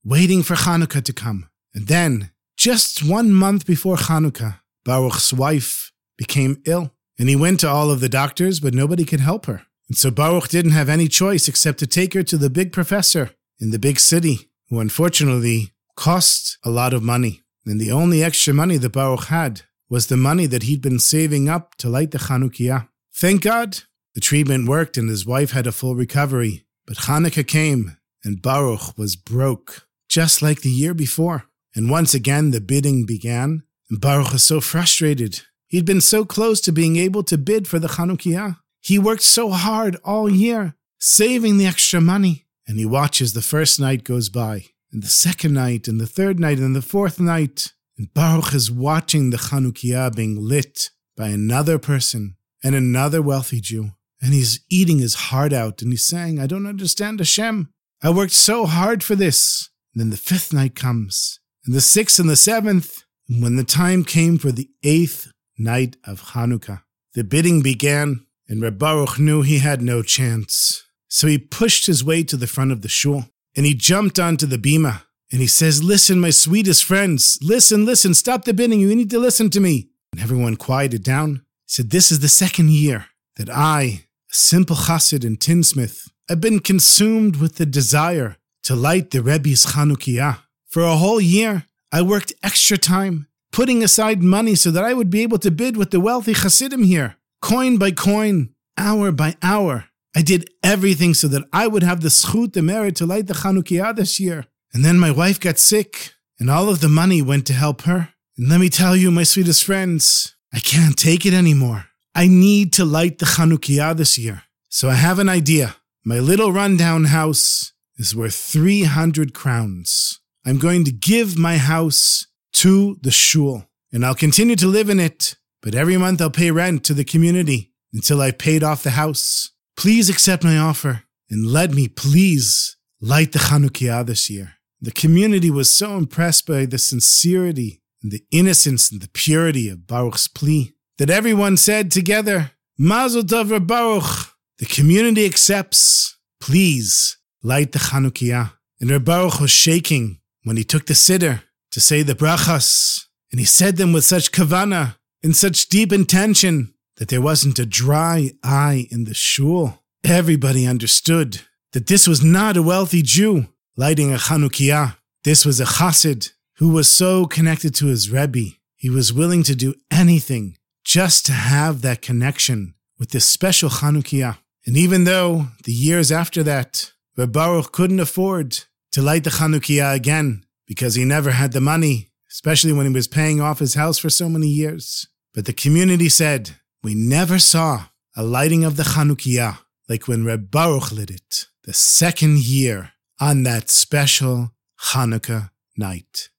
[0.04, 1.48] waiting for Hanukkah to come.
[1.74, 6.92] And then, just one month before Hanukkah, Baruch's wife became ill.
[7.18, 9.62] And he went to all of the doctors, but nobody could help her.
[9.88, 13.30] And so Baruch didn't have any choice except to take her to the big professor
[13.60, 17.42] in the big city, who unfortunately cost a lot of money.
[17.66, 21.48] And the only extra money that Baruch had was the money that he'd been saving
[21.48, 22.88] up to light the Chanukiah.
[23.14, 23.80] Thank God
[24.14, 26.64] the treatment worked and his wife had a full recovery.
[26.86, 31.44] But Hanukkah came and Baruch was broke, just like the year before.
[31.74, 35.42] And once again the bidding began, and Baruch was so frustrated.
[35.68, 38.58] He'd been so close to being able to bid for the Chanukiah.
[38.80, 42.46] He worked so hard all year, saving the extra money.
[42.66, 46.38] And he watches the first night goes by, and the second night, and the third
[46.38, 47.72] night, and the fourth night.
[47.98, 53.92] And Baruch is watching the Chanukiah being lit by another person and another wealthy Jew.
[54.22, 57.68] And he's eating his heart out and he's saying, I don't understand Hashem.
[58.02, 59.68] I worked so hard for this.
[59.92, 63.04] And then the fifth night comes, and the sixth and the seventh.
[63.28, 66.82] And when the time came for the eighth night of Hanukkah,
[67.14, 70.82] the bidding began, and Reb Baruch knew he had no chance.
[71.08, 74.46] So he pushed his way to the front of the shul, and he jumped onto
[74.46, 78.94] the bima, and he says, Listen, my sweetest friends, listen, listen, stop the bidding, you
[78.96, 79.90] need to listen to me.
[80.12, 81.44] And everyone quieted down.
[81.66, 83.06] Said, This is the second year
[83.36, 89.22] that I, simple chassid and tinsmith, have been consumed with the desire to light the
[89.22, 90.38] Rebbe's Chanukiah.
[90.68, 95.10] For a whole year, I worked extra time, putting aside money so that I would
[95.10, 99.84] be able to bid with the wealthy chassidim here, coin by coin, hour by hour.
[100.16, 103.34] I did everything so that I would have the schut, the merit to light the
[103.34, 104.46] Chanukiah this year.
[104.72, 108.08] And then my wife got sick, and all of the money went to help her.
[108.38, 111.86] And let me tell you, my sweetest friends, I can't take it anymore.
[112.14, 114.42] I need to light the Chanukiah this year.
[114.68, 115.76] So I have an idea.
[116.04, 120.20] My little rundown house is worth 300 crowns.
[120.44, 125.00] I'm going to give my house to the shul, and I'll continue to live in
[125.00, 128.90] it, but every month I'll pay rent to the community until I've paid off the
[128.90, 129.50] house.
[129.76, 134.54] Please accept my offer and let me please light the Chanukiah this year.
[134.80, 139.86] The community was so impressed by the sincerity and the innocence and the purity of
[139.86, 144.36] Baruch's plea that everyone said together, Mazel Tov Baruch.
[144.58, 146.16] The community accepts.
[146.40, 148.52] Please light the Chanukiah.
[148.80, 151.42] And Baruch was shaking when he took the siddur
[151.72, 154.94] to say the brachas, and he said them with such kavana,
[155.24, 159.82] in such deep intention, that there wasn't a dry eye in the shul.
[160.04, 161.40] Everybody understood
[161.72, 164.98] that this was not a wealthy Jew lighting a Chanukiah.
[165.24, 168.54] This was a chassid who was so connected to his Rebbe.
[168.76, 174.38] He was willing to do anything just to have that connection with this special Chanukiah.
[174.66, 179.94] And even though the years after that, Reb Baruch couldn't afford to light the Chanukiah
[179.94, 183.98] again because he never had the money, especially when he was paying off his house
[183.98, 185.08] for so many years.
[185.34, 189.58] But the community said, We never saw a lighting of the Chanukiah
[189.88, 194.52] like when Reb Baruch lit it the second year on that special
[194.92, 196.30] Hanukkah night.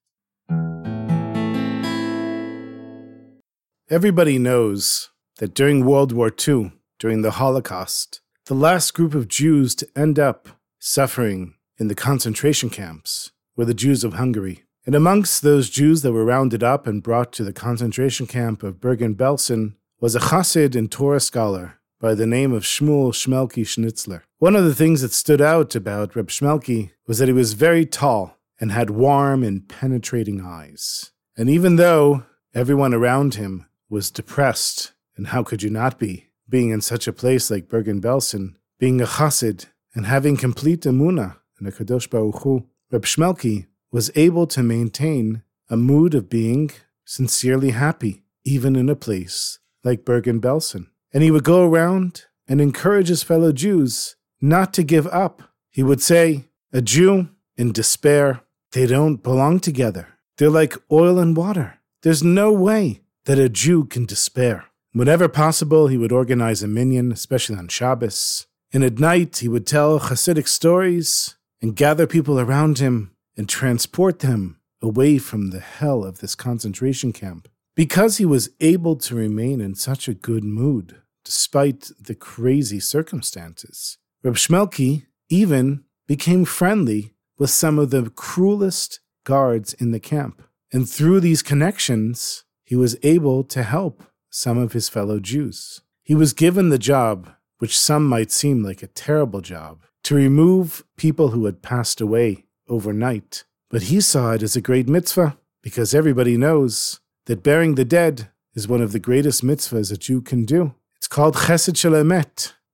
[3.90, 5.10] Everybody knows
[5.40, 10.18] that during World War II, during the Holocaust, the last group of Jews to end
[10.18, 14.64] up suffering in the concentration camps were the Jews of Hungary.
[14.86, 18.80] And amongst those Jews that were rounded up and brought to the concentration camp of
[18.80, 24.22] Bergen-Belsen was a Chassid and Torah scholar by the name of Shmuel Shmelki Schnitzler.
[24.38, 27.84] One of the things that stood out about Reb Shmelki was that he was very
[27.84, 31.12] tall and had warm and penetrating eyes.
[31.36, 32.24] And even though
[32.54, 37.12] everyone around him was depressed, and how could you not be, being in such a
[37.12, 42.66] place like Bergen-Belsen, being a Chassid, and having complete emuna in the Kadosh Baruch Hu,
[42.90, 46.72] Reb Shmelki was able to maintain a mood of being
[47.04, 50.88] sincerely happy, even in a place like Bergen-Belsen.
[51.12, 55.40] And he would go around and encourage his fellow Jews not to give up.
[55.70, 58.40] He would say, A Jew in despair,
[58.72, 60.08] they don't belong together.
[60.36, 61.78] They're like oil and water.
[62.02, 64.66] There's no way that a Jew can despair.
[64.92, 68.46] Whenever possible, he would organize a minyan, especially on Shabbos.
[68.72, 74.20] And at night, he would tell Hasidic stories and gather people around him and transport
[74.20, 77.48] them away from the hell of this concentration camp.
[77.74, 83.98] Because he was able to remain in such a good mood, despite the crazy circumstances,
[84.22, 90.42] Reb Shmelki even became friendly with some of the cruelest guards in the camp.
[90.72, 92.44] And through these connections,
[92.74, 95.82] he was able to help some of his fellow Jews.
[96.02, 100.84] He was given the job, which some might seem like a terrible job, to remove
[100.96, 103.44] people who had passed away overnight.
[103.70, 108.30] But he saw it as a great mitzvah because everybody knows that burying the dead
[108.56, 110.74] is one of the greatest mitzvahs a Jew can do.
[110.96, 111.94] It's called chesed shel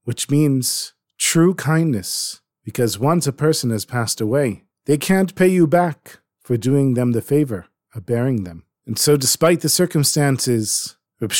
[0.04, 5.66] which means true kindness, because once a person has passed away, they can't pay you
[5.66, 8.64] back for doing them the favor of burying them.
[8.86, 11.32] And so, despite the circumstances, Reb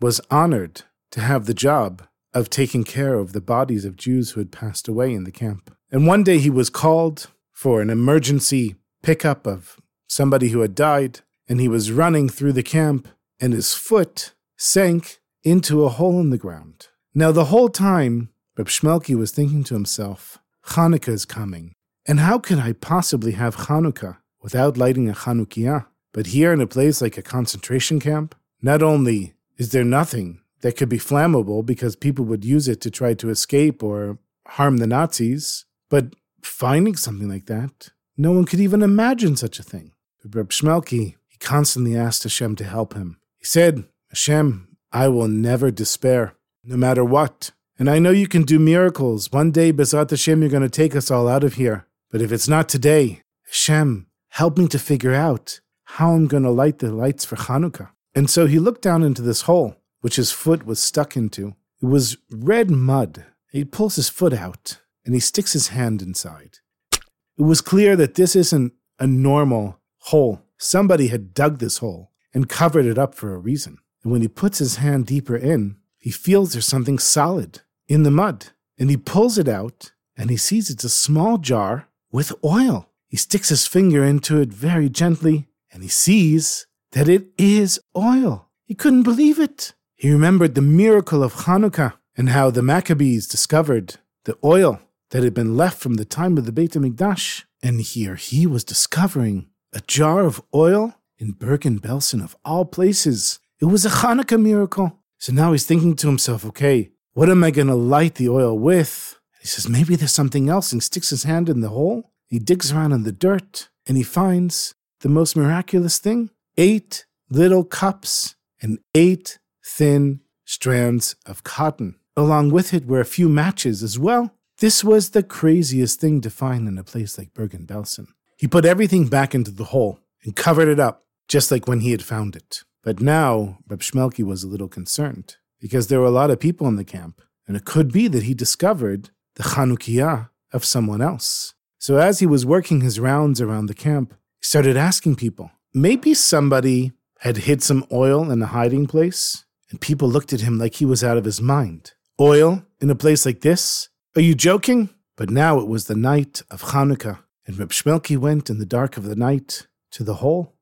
[0.00, 4.40] was honored to have the job of taking care of the bodies of Jews who
[4.40, 5.74] had passed away in the camp.
[5.90, 11.20] And one day he was called for an emergency pickup of somebody who had died,
[11.48, 13.08] and he was running through the camp,
[13.40, 16.88] and his foot sank into a hole in the ground.
[17.14, 21.72] Now, the whole time, Reb was thinking to himself, Hanukkah is coming,
[22.06, 25.86] and how can I possibly have Hanukkah without lighting a Chanukiah?
[26.12, 30.76] But here in a place like a concentration camp, not only is there nothing that
[30.76, 34.86] could be flammable because people would use it to try to escape or harm the
[34.86, 37.90] Nazis, but finding something like that.
[38.16, 39.92] No one could even imagine such a thing.
[40.24, 43.18] Reb Shmelki, he constantly asked Hashem to help him.
[43.38, 47.52] He said, Hashem, I will never despair, no matter what.
[47.78, 49.32] And I know you can do miracles.
[49.32, 51.86] One day, Bezrat Hashem, you're going to take us all out of here.
[52.10, 55.60] But if it's not today, Hashem, help me to figure out
[55.94, 57.90] how I'm going to light the lights for Hanukkah.
[58.14, 61.56] And so he looked down into this hole, which his foot was stuck into.
[61.82, 63.24] It was red mud.
[63.50, 66.58] He pulls his foot out and he sticks his hand inside.
[66.92, 70.42] It was clear that this isn't a normal hole.
[70.58, 73.78] Somebody had dug this hole and covered it up for a reason.
[74.04, 78.10] And when he puts his hand deeper in, he feels there's something solid in the
[78.10, 78.46] mud.
[78.78, 82.88] And he pulls it out and he sees it's a small jar with oil.
[83.08, 88.48] He sticks his finger into it very gently and he sees that it is oil.
[88.64, 89.74] He couldn't believe it.
[89.94, 95.34] He remembered the miracle of Hanukkah and how the Maccabees discovered the oil that had
[95.34, 97.44] been left from the time of the Beit HaMikdash.
[97.62, 103.38] And here he was discovering a jar of oil in Bergen-Belsen of all places.
[103.60, 104.98] It was a Hanukkah miracle.
[105.18, 108.58] So now he's thinking to himself, okay, what am I going to light the oil
[108.58, 109.20] with?
[109.40, 112.12] He says, maybe there's something else and sticks his hand in the hole.
[112.26, 117.64] He digs around in the dirt and he finds the most miraculous thing eight little
[117.64, 121.96] cups and eight thin strands of cotton.
[122.16, 124.34] Along with it were a few matches as well.
[124.58, 128.08] This was the craziest thing to find in a place like Bergen-Belsen.
[128.36, 131.92] He put everything back into the hole and covered it up, just like when he
[131.92, 132.64] had found it.
[132.82, 136.66] But now, Reb Shmelki was a little concerned, because there were a lot of people
[136.68, 141.54] in the camp, and it could be that he discovered the Chanukiah of someone else.
[141.78, 145.50] So as he was working his rounds around the camp, started asking people.
[145.72, 150.58] Maybe somebody had hid some oil in a hiding place, and people looked at him
[150.58, 151.92] like he was out of his mind.
[152.18, 153.88] Oil in a place like this?
[154.16, 154.90] Are you joking?
[155.16, 158.96] But now it was the night of Hanukkah, and Reb Shmelki went in the dark
[158.96, 160.54] of the night to the hole.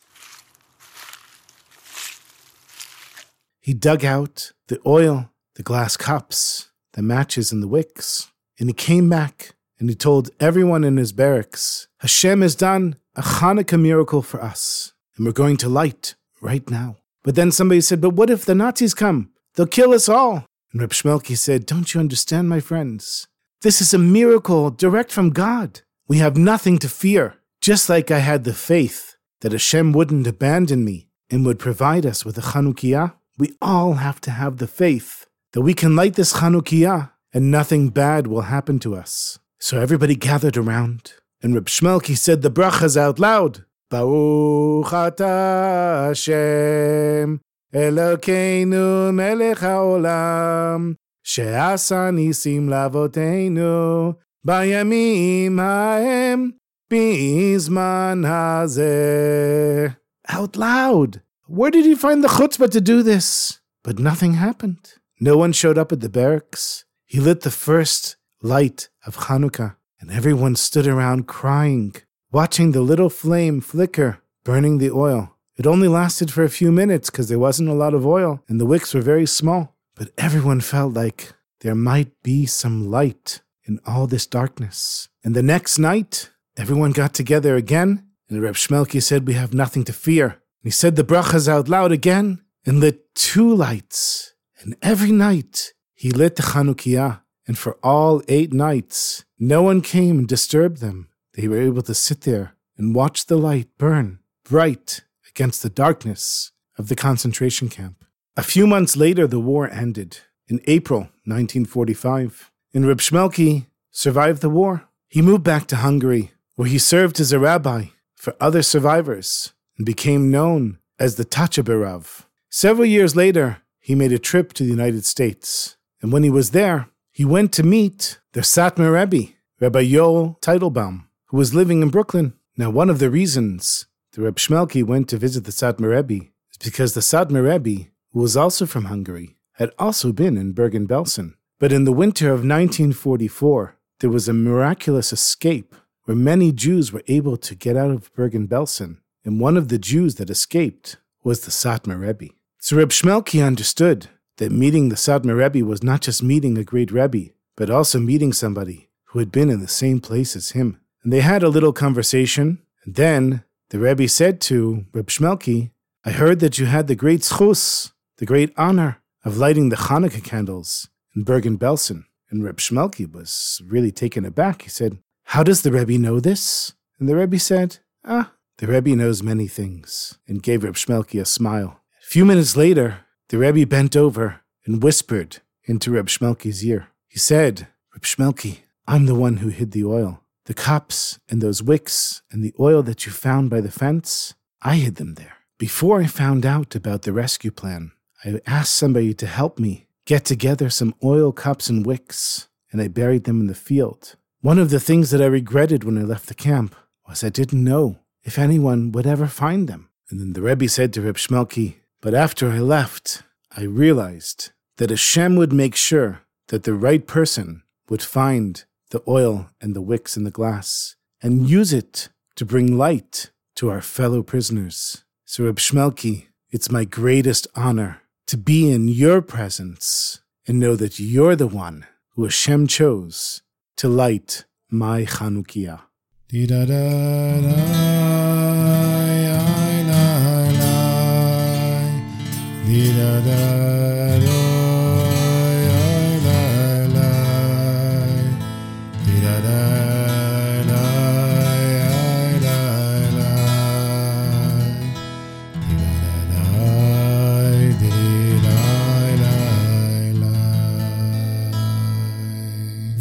[3.69, 8.33] he dug out the oil, the glass cups, the matches, and the wicks.
[8.59, 13.23] And he came back and he told everyone in his barracks Hashem has done a
[13.23, 16.99] Hanukkah miracle for us, and we're going to light right now.
[17.25, 19.31] But then somebody said, But what if the Nazis come?
[19.55, 20.47] They'll kill us all.
[20.73, 23.27] And Reb Shmelki said, Don't you understand, my friends?
[23.63, 25.81] This is a miracle direct from God.
[26.07, 27.35] We have nothing to fear.
[27.61, 32.25] Just like I had the faith that Hashem wouldn't abandon me and would provide us
[32.25, 36.35] with a Chanukiah, we all have to have the faith that we can light this
[36.35, 39.41] Chanukiah and nothing bad will happen to us.
[39.59, 43.65] So everybody gathered around, and Reb Shmelki said the brachas out loud.
[43.91, 47.41] Baruch atah Hashem,
[47.73, 54.17] Elokeinu melech haolam, she'asa nisim lavotenu,
[54.47, 56.55] bayamim ha'em,
[56.91, 59.97] bizman hazeh.
[60.29, 61.23] Out loud.
[61.47, 63.61] Where did he find the chutzpah to do this?
[63.83, 64.95] But nothing happened.
[65.19, 66.85] No one showed up at the barracks.
[67.07, 71.95] He lit the first light of Hanukkah, and everyone stood around crying,
[72.31, 75.37] watching the little flame flicker, burning the oil.
[75.57, 78.61] It only lasted for a few minutes because there wasn't a lot of oil and
[78.61, 83.81] the wicks were very small, but everyone felt like there might be some light in
[83.85, 85.09] all this darkness.
[85.25, 89.85] And the next night, everyone got together again, and Reb Shmelki said, We have nothing
[89.85, 90.41] to fear.
[90.63, 94.35] He said the brachas out loud again and lit two lights.
[94.61, 100.19] And every night he lit the Chanukiah, and for all eight nights, no one came
[100.19, 101.09] and disturbed them.
[101.33, 106.53] They were able to sit there and watch the light burn bright against the darkness
[106.79, 108.05] of the concentration camp.
[108.37, 114.51] A few months later, the war ended in April 1945, and Reb Shmelki survived the
[114.51, 114.85] war.
[115.09, 117.87] He moved back to Hungary, where he served as a rabbi
[118.17, 122.25] for other survivors and became known as the Tachaberav.
[122.51, 125.77] Several years later, he made a trip to the United States.
[126.01, 126.89] And when he was there,
[127.19, 132.35] he went to meet the Satmar Rebbe, Rabbi Yoel Teitelbaum, who was living in Brooklyn.
[132.57, 136.59] Now, one of the reasons the Reb Shmelki went to visit the Satmar Rebbe is
[136.63, 141.35] because the Satmar Rebbe, who was also from Hungary, had also been in Bergen-Belsen.
[141.59, 147.03] But in the winter of 1944, there was a miraculous escape where many Jews were
[147.09, 151.51] able to get out of Bergen-Belsen, and one of the Jews that escaped was the
[151.51, 152.33] Satmar Rebbe.
[152.61, 154.07] So Reb Shmelki understood
[154.39, 158.33] that meeting the Satmar Rebbe was not just meeting a great Rebbe, but also meeting
[158.33, 160.81] somebody who had been in the same place as him.
[161.03, 165.71] And they had a little conversation, and then the Rebbe said to Reb Shmelki,
[166.05, 170.25] I heard that you had the great schus, the great honor of lighting the Hanukkah
[170.25, 172.05] candles in Bergen-Belsen.
[172.31, 174.63] And Reb Shmelki was really taken aback.
[174.63, 176.75] He said, How does the Rebbe know this?
[176.99, 181.25] And the Rebbe said, Ah, the Rebbe knows many things, and gave Reb Shmelki a
[181.25, 186.89] smile A few minutes later, the Rebbe bent over and whispered into Reb Shmelki's ear.
[187.09, 190.23] He said, Reb Shmelki, I'm the one who hid the oil.
[190.47, 194.77] The cups and those wicks and the oil that you found by the fence, I
[194.77, 195.37] hid them there.
[195.59, 197.93] Before I found out about the rescue plan,
[198.25, 202.89] I asked somebody to help me get together some oil cups and wicks, and I
[202.89, 204.17] buried them in the field.
[204.41, 206.75] One of the things that I regretted when I left the camp
[207.07, 209.91] was I didn't know if anyone would ever find them.
[210.09, 213.23] And then the Rebbe said to Reb Shmelki, but after I left,
[213.57, 219.51] I realized that Hashem would make sure that the right person would find the oil
[219.61, 224.23] and the wicks in the glass and use it to bring light to our fellow
[224.23, 225.05] prisoners.
[225.25, 231.01] So, Reb Shmelki, it's my greatest honor to be in your presence and know that
[231.01, 233.43] you're the one who Hashem chose
[233.77, 235.81] to light my Chanukiah.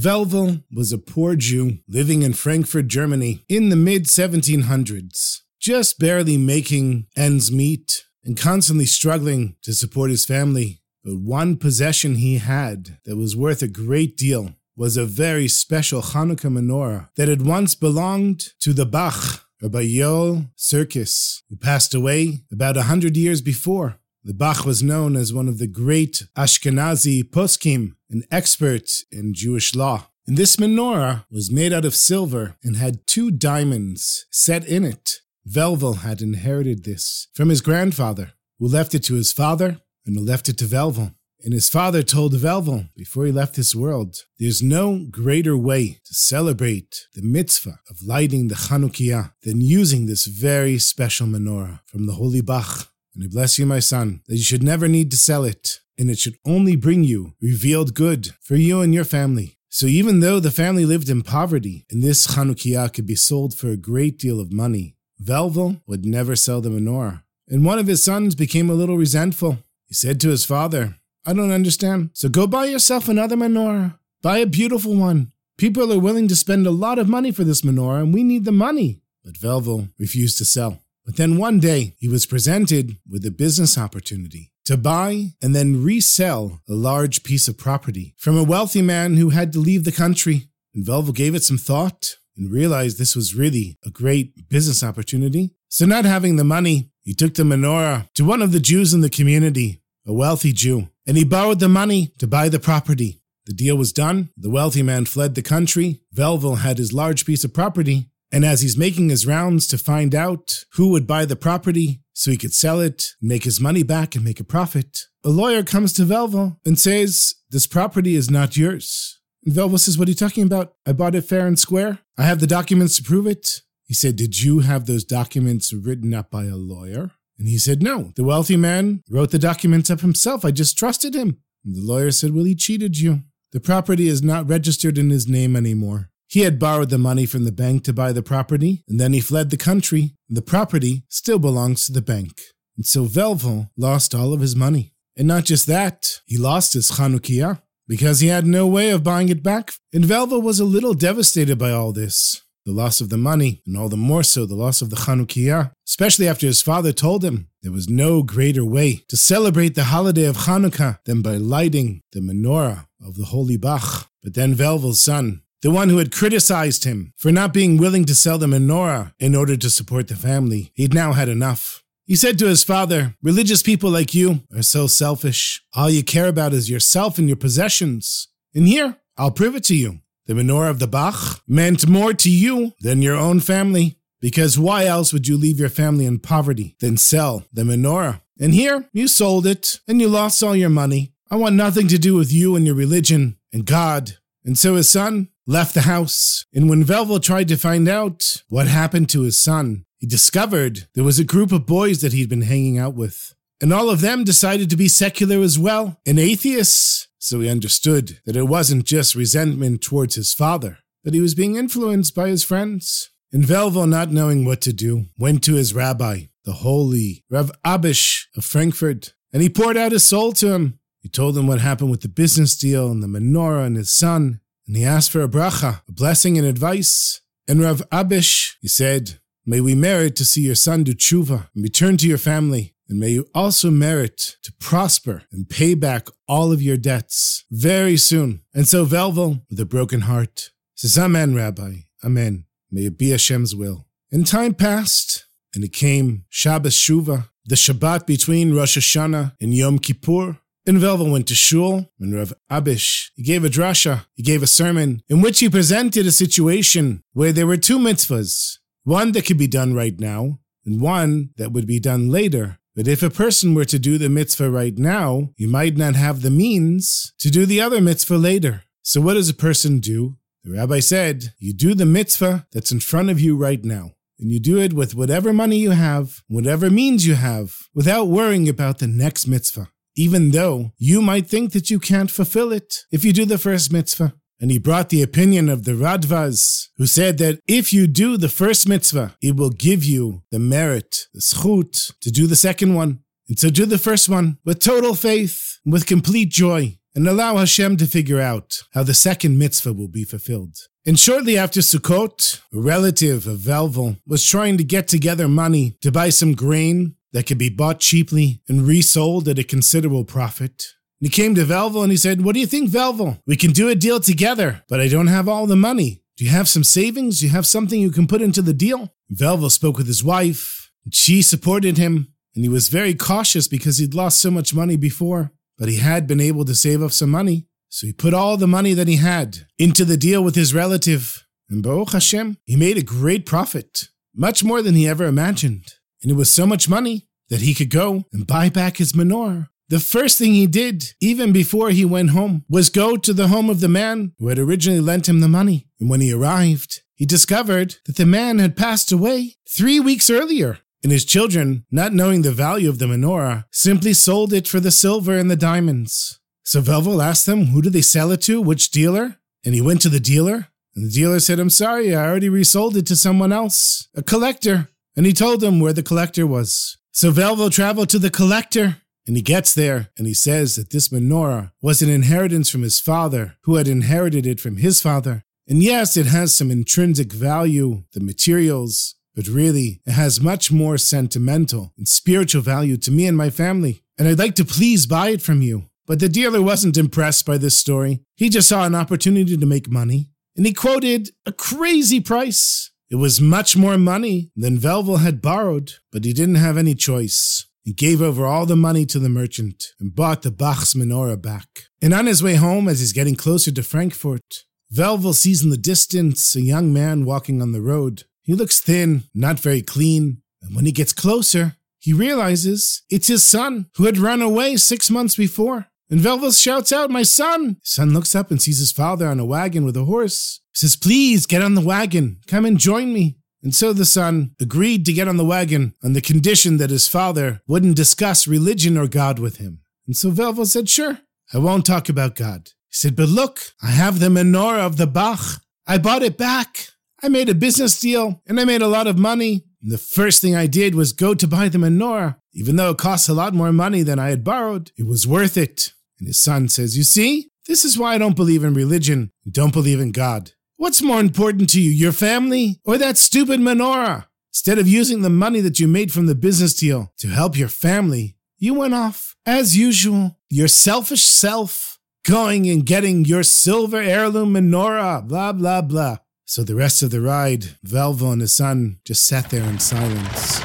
[0.08, 6.38] Velvel was a poor Jew living in Frankfurt, Germany in the mid 1700s, just barely
[6.38, 10.82] making ends meet and constantly struggling to support his family.
[11.04, 16.02] But one possession he had that was worth a great deal was a very special
[16.02, 22.42] Hanukkah menorah that had once belonged to the Bach, Rabbi Yoel Sirkis, who passed away
[22.52, 23.98] about a hundred years before.
[24.26, 29.74] The Bach was known as one of the great Ashkenazi poskim, an expert in Jewish
[29.74, 30.10] law.
[30.28, 35.22] And this menorah was made out of silver and had two diamonds set in it
[35.48, 40.24] Velvel had inherited this from his grandfather, who left it to his father, and who
[40.24, 41.14] left it to Velvel.
[41.44, 46.14] And his father told Velvel before he left this world, there's no greater way to
[46.14, 52.14] celebrate the mitzvah of lighting the Chanukiah than using this very special menorah from the
[52.14, 52.90] holy Bach.
[53.16, 56.10] And I bless you, my son, that you should never need to sell it, and
[56.10, 59.58] it should only bring you revealed good for you and your family.
[59.70, 63.70] So even though the family lived in poverty, and this Chanukiah could be sold for
[63.70, 67.24] a great deal of money, Velvel would never sell the menorah.
[67.48, 69.60] And one of his sons became a little resentful.
[69.88, 70.96] He said to his father,
[71.26, 72.12] I don't understand.
[72.14, 73.98] So go buy yourself another menorah.
[74.22, 75.32] Buy a beautiful one.
[75.58, 78.46] People are willing to spend a lot of money for this menorah, and we need
[78.46, 79.02] the money.
[79.24, 80.82] But Velvel refused to sell.
[81.06, 85.82] But then one day, he was presented with a business opportunity to buy and then
[85.84, 89.92] resell a large piece of property from a wealthy man who had to leave the
[89.92, 90.50] country.
[90.76, 95.56] And Velvel gave it some thought and realized this was really a great business opportunity.
[95.70, 99.02] So, not having the money, he took the menorah to one of the Jews in
[99.02, 103.22] the community, a wealthy Jew, and he borrowed the money to buy the property.
[103.48, 104.30] The deal was done.
[104.36, 106.02] The wealthy man fled the country.
[106.14, 108.10] Velvel had his large piece of property.
[108.30, 112.30] And as he's making his rounds to find out who would buy the property so
[112.30, 115.94] he could sell it, make his money back, and make a profit, a lawyer comes
[115.94, 119.22] to Velvel and says, This property is not yours.
[119.46, 120.74] And Velvel says, What are you talking about?
[120.86, 122.00] I bought it fair and square.
[122.18, 123.62] I have the documents to prove it.
[123.86, 127.12] He said, Did you have those documents written up by a lawyer?
[127.38, 130.44] And he said, No, the wealthy man wrote the documents up himself.
[130.44, 131.38] I just trusted him.
[131.64, 133.22] And the lawyer said, Well, he cheated you.
[133.52, 136.10] The property is not registered in his name anymore.
[136.28, 139.22] He had borrowed the money from the bank to buy the property, and then he
[139.22, 142.42] fled the country, the property still belongs to the bank.
[142.76, 144.94] And so Velvel lost all of his money.
[145.16, 149.30] And not just that, he lost his Chanukiah because he had no way of buying
[149.30, 149.74] it back.
[149.94, 153.78] And Velvel was a little devastated by all this the loss of the money, and
[153.78, 157.48] all the more so the loss of the Chanukiah, especially after his father told him
[157.64, 162.20] there was no greater way to celebrate the holiday of Hanukkah than by lighting the
[162.20, 164.10] menorah of the holy Bach.
[164.22, 168.14] But then Velvel's son, the one who had criticized him for not being willing to
[168.14, 171.86] sell the menorah in order to support the family, he'd now had enough.
[172.08, 175.62] He said to his father, Religious people like you are so selfish.
[175.76, 178.30] All you care about is yourself and your possessions.
[178.56, 180.00] And here, I'll prove it to you.
[180.26, 184.86] The menorah of the Bach meant more to you than your own family, because why
[184.86, 188.22] else would you leave your family in poverty than sell the menorah?
[188.40, 191.14] And here, you sold it, and you lost all your money.
[191.30, 194.18] I want nothing to do with you and your religion and God.
[194.46, 196.46] And so his son left the house.
[196.54, 201.04] And when Velvel tried to find out what happened to his son, he discovered there
[201.04, 203.34] was a group of boys that he'd been hanging out with.
[203.60, 207.08] And all of them decided to be secular as well, and atheists.
[207.18, 211.56] So he understood that it wasn't just resentment towards his father, but he was being
[211.56, 213.10] influenced by his friends.
[213.34, 218.26] And Velvel, not knowing what to do, went to his rabbi, the holy Rav Abish
[218.38, 220.80] of Frankfurt, and he poured out his soul to him.
[221.02, 224.40] He told him what happened with the business deal and the menorah and his son,
[224.68, 227.22] and he asked for a bracha, a blessing and advice.
[227.48, 229.20] And Rav Abish, he said,
[229.50, 233.00] May we merit to see your son do tshuva and return to your family and
[233.00, 238.42] may you also merit to prosper and pay back all of your debts very soon.
[238.54, 242.46] And so Velvel, with a broken heart, says, Amen, Rabbi, Amen.
[242.72, 243.86] May it be Hashem's will.
[244.12, 249.80] And time passed, and it came Shabbos Shuva, the Shabbat between Rosh Hashanah and Yom
[249.80, 250.38] Kippur.
[250.66, 254.48] And Velvel went to shul, and Rav Abish, he gave a drasha, he gave a
[254.48, 258.58] sermon, in which he presented a situation where there were two mitzvahs,
[258.88, 262.58] one that could be done right now, and one that would be done later.
[262.74, 266.22] But if a person were to do the mitzvah right now, he might not have
[266.22, 268.64] the means to do the other mitzvah later.
[268.84, 270.16] So what does a person do?
[270.46, 273.92] The rabbi said, you do the mitzvah that's in front of you right now.
[274.20, 278.48] And you do it with whatever money you have, whatever means you have, without worrying
[278.48, 279.70] about the next mitzvah.
[279.98, 283.74] Even though you might think that you can't fulfill it if you do the first
[283.74, 284.14] mitzvah.
[284.40, 288.30] And he brought the opinion of the Radvaz, who said that if you do the
[288.30, 293.00] first mitzvah, it will give you the merit, the schut, to do the second one.
[293.28, 297.78] And so do the first one with total faith, with complete joy, and allow Hashem
[297.78, 300.56] to figure out how the second mitzvah will be fulfilled.
[300.86, 305.92] And shortly after Sukkot, a relative of Velvel was trying to get together money to
[305.92, 310.64] buy some grain that could be bought cheaply and resold at a considerable profit.
[311.00, 313.22] He came to Velvel and he said, What do you think, Velvel?
[313.28, 316.02] We can do a deal together, but I don't have all the money.
[316.18, 317.20] Do you have some savings?
[317.20, 318.92] Do you have something you can put into the deal?
[319.14, 323.78] Velvel spoke with his wife, and she supported him, and he was very cautious because
[323.78, 327.12] he'd lost so much money before, but he had been able to save up some
[327.12, 327.48] money.
[327.70, 331.26] So he put all the money that he had into the deal with his relative.
[331.50, 335.76] And Baruch Hashem, he made a great profit, much more than he ever imagined.
[336.02, 339.50] And it was so much money that he could go and buy back his menorah
[339.70, 343.50] the first thing he did, even before he went home, was go to the home
[343.50, 345.68] of the man who had originally lent him the money.
[345.80, 350.60] And when he arrived, he discovered that the man had passed away three weeks earlier.
[350.84, 354.72] And his children, not knowing the value of the menorah, simply sold it for the
[354.72, 356.20] silver and the diamonds.
[356.44, 358.40] So Velvel asked them, who did they sell it to?
[358.40, 359.18] Which dealer?
[359.44, 362.78] And he went to the dealer, and the dealer said, I'm sorry, I already resold
[362.78, 364.70] it to someone else, a collector.
[364.96, 366.78] And he told him where the collector was.
[366.92, 370.90] So Velvel traveled to the collector, and he gets there and he says that this
[370.90, 375.24] menorah was an inheritance from his father, who had inherited it from his father.
[375.48, 380.78] And yes, it has some intrinsic value, the materials, but really, it has much more
[380.78, 383.82] sentimental and spiritual value to me and my family.
[383.98, 385.70] And I'd like to please buy it from you.
[385.88, 388.02] But the dealer wasn't impressed by this story.
[388.18, 390.10] He just saw an opportunity to make money.
[390.36, 392.72] And he quoted a crazy price.
[392.90, 397.48] It was much more money than Velvel had borrowed, but he didn't have any choice.
[397.68, 401.66] He gave over all the money to the merchant and bought the Bach's menorah back.
[401.82, 405.58] And on his way home, as he's getting closer to Frankfurt, Velvel sees in the
[405.58, 408.04] distance a young man walking on the road.
[408.22, 413.26] He looks thin, not very clean, and when he gets closer, he realizes it's his
[413.26, 415.68] son who had run away six months before.
[415.90, 417.58] And Velvel shouts out, My son!
[417.64, 420.40] Son looks up and sees his father on a wagon with a horse.
[420.54, 422.22] He says, Please get on the wagon.
[422.28, 423.17] Come and join me.
[423.44, 426.88] And so the son agreed to get on the wagon on the condition that his
[426.88, 429.62] father wouldn't discuss religion or God with him.
[429.86, 431.00] And so Velvel said, Sure,
[431.34, 432.52] I won't talk about God.
[432.70, 435.42] He said, But look, I have the menorah of the Bach.
[435.66, 436.70] I bought it back.
[437.02, 439.44] I made a business deal and I made a lot of money.
[439.62, 442.18] And the first thing I did was go to buy the menorah.
[442.34, 445.38] Even though it costs a lot more money than I had borrowed, it was worth
[445.38, 445.74] it.
[446.00, 449.54] And his son says, You see, this is why I don't believe in religion don't
[449.54, 450.32] believe in God.
[450.60, 454.08] What's more important to you, your family or that stupid menorah?
[454.32, 457.48] Instead of using the money that you made from the business deal to help your
[457.48, 461.78] family, you went off, as usual, your selfish self,
[462.08, 465.98] going and getting your silver heirloom menorah, blah, blah, blah.
[466.26, 470.42] So the rest of the ride, Velvel and his son just sat there in silence.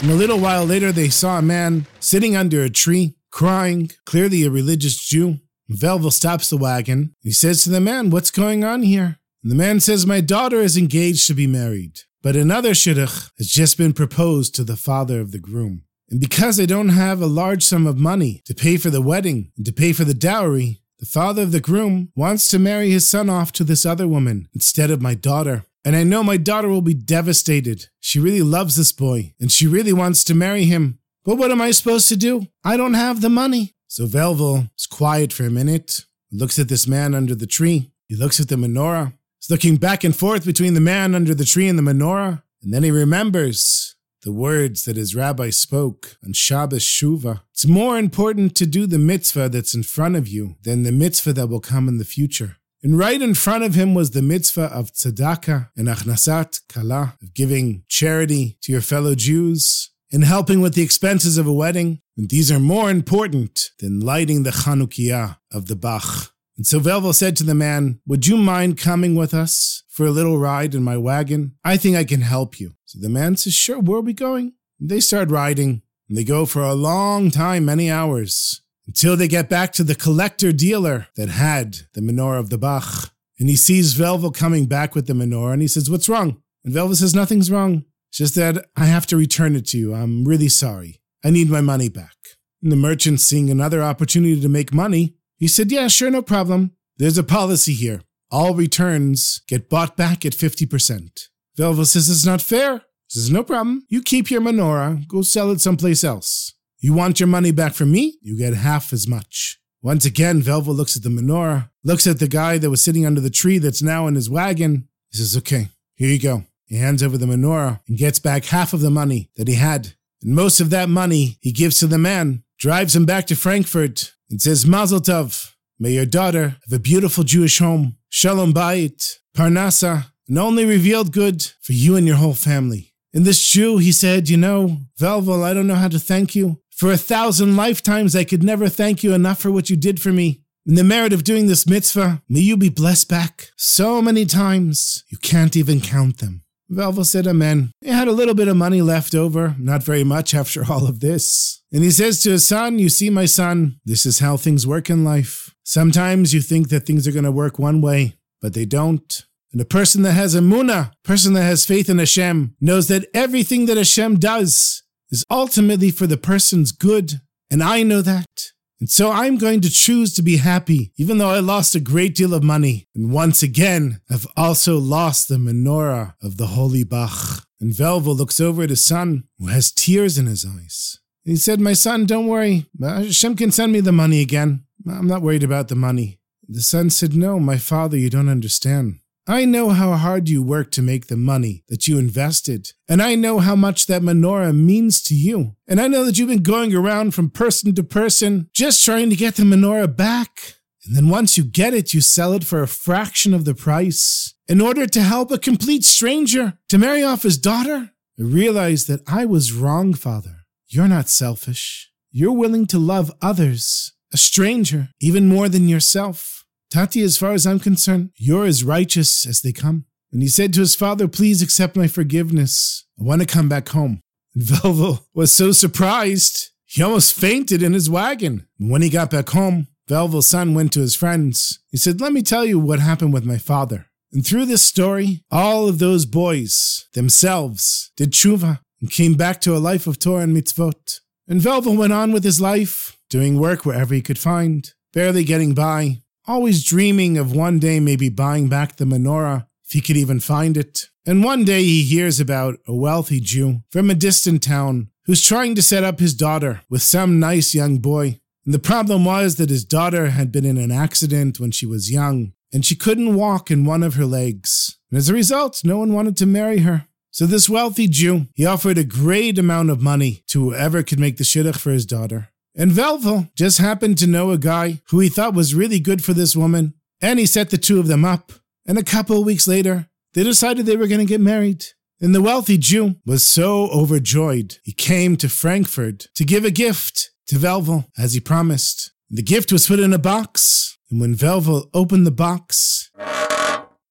[0.00, 4.44] And a little while later, they saw a man sitting under a tree, crying, clearly
[4.44, 5.40] a religious Jew.
[5.76, 7.14] Velvel stops the wagon.
[7.22, 9.18] He says to the man, What's going on here?
[9.42, 13.48] And the man says, My daughter is engaged to be married, but another shidduch has
[13.48, 15.84] just been proposed to the father of the groom.
[16.10, 19.52] And because I don't have a large sum of money to pay for the wedding
[19.56, 23.08] and to pay for the dowry, the father of the groom wants to marry his
[23.08, 25.64] son off to this other woman instead of my daughter.
[25.84, 27.86] And I know my daughter will be devastated.
[28.00, 30.98] She really loves this boy, and she really wants to marry him.
[31.24, 32.48] But what am I supposed to do?
[32.64, 33.74] I don't have the money.
[33.90, 37.90] So Velvel is quiet for a minute, looks at this man under the tree.
[38.06, 39.14] He looks at the menorah.
[39.40, 42.40] He's looking back and forth between the man under the tree and the menorah.
[42.62, 47.40] And then he remembers the words that his rabbi spoke on Shabbos Shuvah.
[47.50, 51.32] It's more important to do the mitzvah that's in front of you than the mitzvah
[51.32, 52.58] that will come in the future.
[52.84, 57.34] And right in front of him was the mitzvah of tzedakah and hachnasat kala, of
[57.34, 62.00] giving charity to your fellow Jews and helping with the expenses of a wedding.
[62.20, 66.34] And these are more important than lighting the Chanukiah of the Bach.
[66.54, 70.10] And so Velvel said to the man, Would you mind coming with us for a
[70.10, 71.56] little ride in my wagon?
[71.64, 72.74] I think I can help you.
[72.84, 74.52] So the man says, Sure, where are we going?
[74.78, 79.26] And they start riding, and they go for a long time, many hours, until they
[79.26, 83.14] get back to the collector dealer that had the menorah of the Bach.
[83.38, 86.42] And he sees Velvel coming back with the menorah, and he says, What's wrong?
[86.66, 87.86] And Velvel says, Nothing's wrong.
[88.10, 89.94] It's just that I have to return it to you.
[89.94, 90.99] I'm really sorry.
[91.24, 92.16] I need my money back.
[92.62, 96.72] And the merchant, seeing another opportunity to make money, he said, Yeah, sure, no problem.
[96.96, 98.02] There's a policy here.
[98.30, 101.28] All returns get bought back at 50%.
[101.58, 102.76] Velvel says, It's not fair.
[102.76, 103.84] He says, No problem.
[103.88, 106.54] You keep your menorah, go sell it someplace else.
[106.78, 108.18] You want your money back from me?
[108.22, 109.58] You get half as much.
[109.82, 113.20] Once again, Velvel looks at the menorah, looks at the guy that was sitting under
[113.20, 114.88] the tree that's now in his wagon.
[115.10, 116.44] He says, Okay, here you go.
[116.66, 119.94] He hands over the menorah and gets back half of the money that he had.
[120.22, 124.12] And most of that money he gives to the man, drives him back to Frankfurt,
[124.30, 130.06] and says, Mazel Tov, may your daughter have a beautiful Jewish home, Shalom Bayit, Parnasa,
[130.28, 132.94] and only revealed good for you and your whole family.
[133.12, 136.60] And this Jew, he said, You know, Velvel, I don't know how to thank you.
[136.70, 140.12] For a thousand lifetimes, I could never thank you enough for what you did for
[140.12, 140.42] me.
[140.66, 145.04] In the merit of doing this mitzvah, may you be blessed back so many times
[145.08, 146.42] you can't even count them.
[146.70, 147.72] Velvel said amen.
[147.80, 151.00] He had a little bit of money left over, not very much after all of
[151.00, 151.62] this.
[151.72, 154.88] And he says to his son, You see, my son, this is how things work
[154.88, 155.54] in life.
[155.64, 159.24] Sometimes you think that things are going to work one way, but they don't.
[159.52, 163.66] And a person that has emuna, person that has faith in Hashem, knows that everything
[163.66, 168.52] that Hashem does is ultimately for the person's good, and I know that.
[168.80, 172.14] And so I'm going to choose to be happy, even though I lost a great
[172.14, 172.88] deal of money.
[172.94, 177.46] And once again, I've also lost the menorah of the holy Bach.
[177.60, 180.98] And Velvel looks over at his son, who has tears in his eyes.
[181.24, 182.66] He said, My son, don't worry.
[182.82, 184.64] Uh, Hashem can send me the money again.
[184.90, 186.18] I'm not worried about the money.
[186.48, 189.00] The son said, No, my father, you don't understand.
[189.30, 193.14] I know how hard you worked to make the money that you invested, and I
[193.14, 195.54] know how much that menorah means to you.
[195.68, 199.14] And I know that you've been going around from person to person just trying to
[199.14, 200.56] get the menorah back.
[200.84, 204.34] And then once you get it, you sell it for a fraction of the price
[204.48, 207.92] in order to help a complete stranger to marry off his daughter.
[208.18, 210.38] I realized that I was wrong, Father.
[210.66, 211.92] You're not selfish.
[212.10, 216.39] You're willing to love others, a stranger, even more than yourself.
[216.70, 219.86] Tati, as far as I'm concerned, you're as righteous as they come.
[220.12, 222.86] And he said to his father, Please accept my forgiveness.
[222.98, 224.02] I want to come back home.
[224.34, 228.46] And Velvel was so surprised, he almost fainted in his wagon.
[228.58, 231.58] And when he got back home, Velvel's son went to his friends.
[231.70, 233.86] He said, Let me tell you what happened with my father.
[234.12, 239.56] And through this story, all of those boys themselves did tshuva and came back to
[239.56, 241.00] a life of Torah and mitzvot.
[241.28, 245.54] And Velvel went on with his life, doing work wherever he could find, barely getting
[245.54, 250.20] by, always dreaming of one day maybe buying back the menorah, if he could even
[250.20, 250.86] find it.
[251.04, 255.56] And one day he hears about a wealthy Jew from a distant town who's trying
[255.56, 258.20] to set up his daughter with some nice young boy.
[258.44, 261.90] And the problem was that his daughter had been in an accident when she was
[261.90, 264.78] young, and she couldn't walk in one of her legs.
[264.90, 266.86] And as a result, no one wanted to marry her.
[267.10, 271.16] So this wealthy Jew, he offered a great amount of money to whoever could make
[271.16, 272.28] the shidduch for his daughter.
[272.60, 276.12] And Velvel just happened to know a guy who he thought was really good for
[276.12, 278.32] this woman, and he set the two of them up.
[278.66, 281.64] And a couple of weeks later, they decided they were going to get married.
[282.02, 287.10] And the wealthy Jew was so overjoyed, he came to Frankfurt to give a gift
[287.28, 288.92] to Velvel, as he promised.
[289.08, 292.90] The gift was put in a box, and when Velvel opened the box,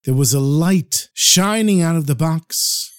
[0.03, 2.93] there was a light shining out of the box.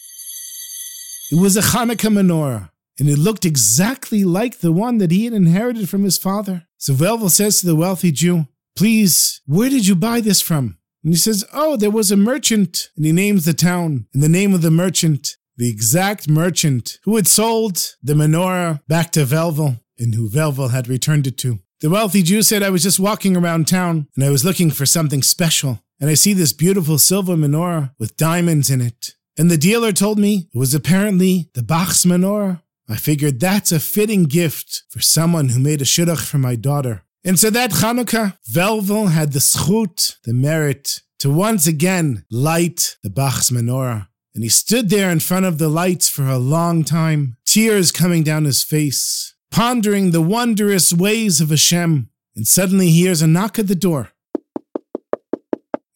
[1.30, 5.34] It was a Hanukkah menorah and it looked exactly like the one that he had
[5.34, 6.66] inherited from his father.
[6.76, 10.78] So Velvel says to the wealthy Jew, Please, where did you buy this from?
[11.02, 12.90] And he says, Oh, there was a merchant.
[12.96, 17.16] And he names the town and the name of the merchant, the exact merchant who
[17.16, 21.58] had sold the menorah back to Velvel and who Velvel had returned it to.
[21.80, 24.84] The wealthy Jew said, I was just walking around town and I was looking for
[24.84, 25.80] something special.
[25.98, 29.14] And I see this beautiful silver menorah with diamonds in it.
[29.38, 32.62] And the dealer told me it was apparently the Bach's menorah.
[32.90, 37.04] I figured that's a fitting gift for someone who made a shidduch for my daughter.
[37.24, 43.10] And so that Chanukah, Velvel had the schut, the merit, to once again light the
[43.10, 44.08] Bach's menorah.
[44.34, 48.24] And he stood there in front of the lights for a long time, tears coming
[48.24, 52.10] down his face, pondering the wondrous ways of Hashem.
[52.34, 54.10] And suddenly he hears a knock at the door.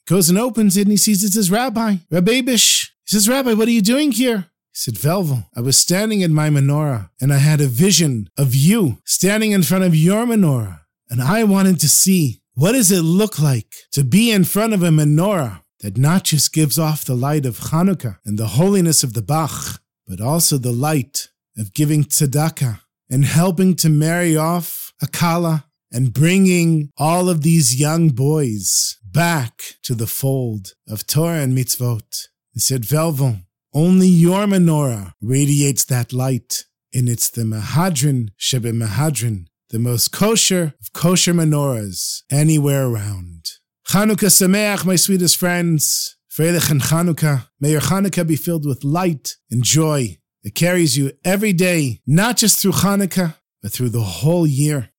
[0.07, 2.91] Goes and opens it and he sees it's his rabbi, Rabbi Abish.
[3.05, 4.47] He says, Rabbi, what are you doing here?
[4.75, 8.57] He said, Velvel, I was standing in my menorah and I had a vision of
[8.57, 10.81] you standing in front of your menorah.
[11.09, 14.83] And I wanted to see what does it look like to be in front of
[14.83, 19.13] a menorah that not just gives off the light of Hanukkah and the holiness of
[19.13, 25.07] the Bach, but also the light of giving tzedakah and helping to marry off a
[25.07, 31.57] kala and bringing all of these young boys back to the fold of Torah and
[31.57, 32.27] mitzvot.
[32.53, 33.44] He said, Velvel,
[33.75, 36.65] only your menorah radiates that light,
[36.95, 43.51] and it's the Mahadran Shebe Mahadran, the most kosher of kosher menorahs anywhere around.
[43.89, 46.17] Chanukah Sameach, my sweetest friends.
[46.35, 47.47] Freilich and Chanukah.
[47.61, 52.37] May your Chanukah be filled with light and joy that carries you every day, not
[52.37, 54.91] just through Chanukah, but through the whole year.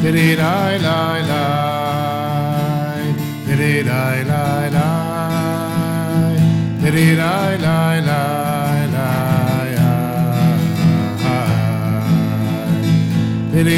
[0.03, 1.32] Did it, I, I, I.
[13.63, 13.71] Did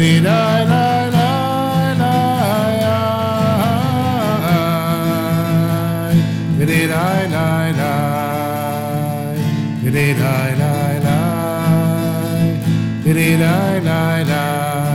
[0.00, 0.63] he die?
[13.34, 14.94] Die, die, die, die.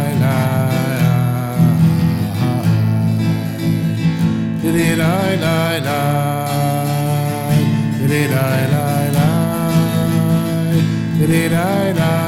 [11.20, 12.19] Diddy die,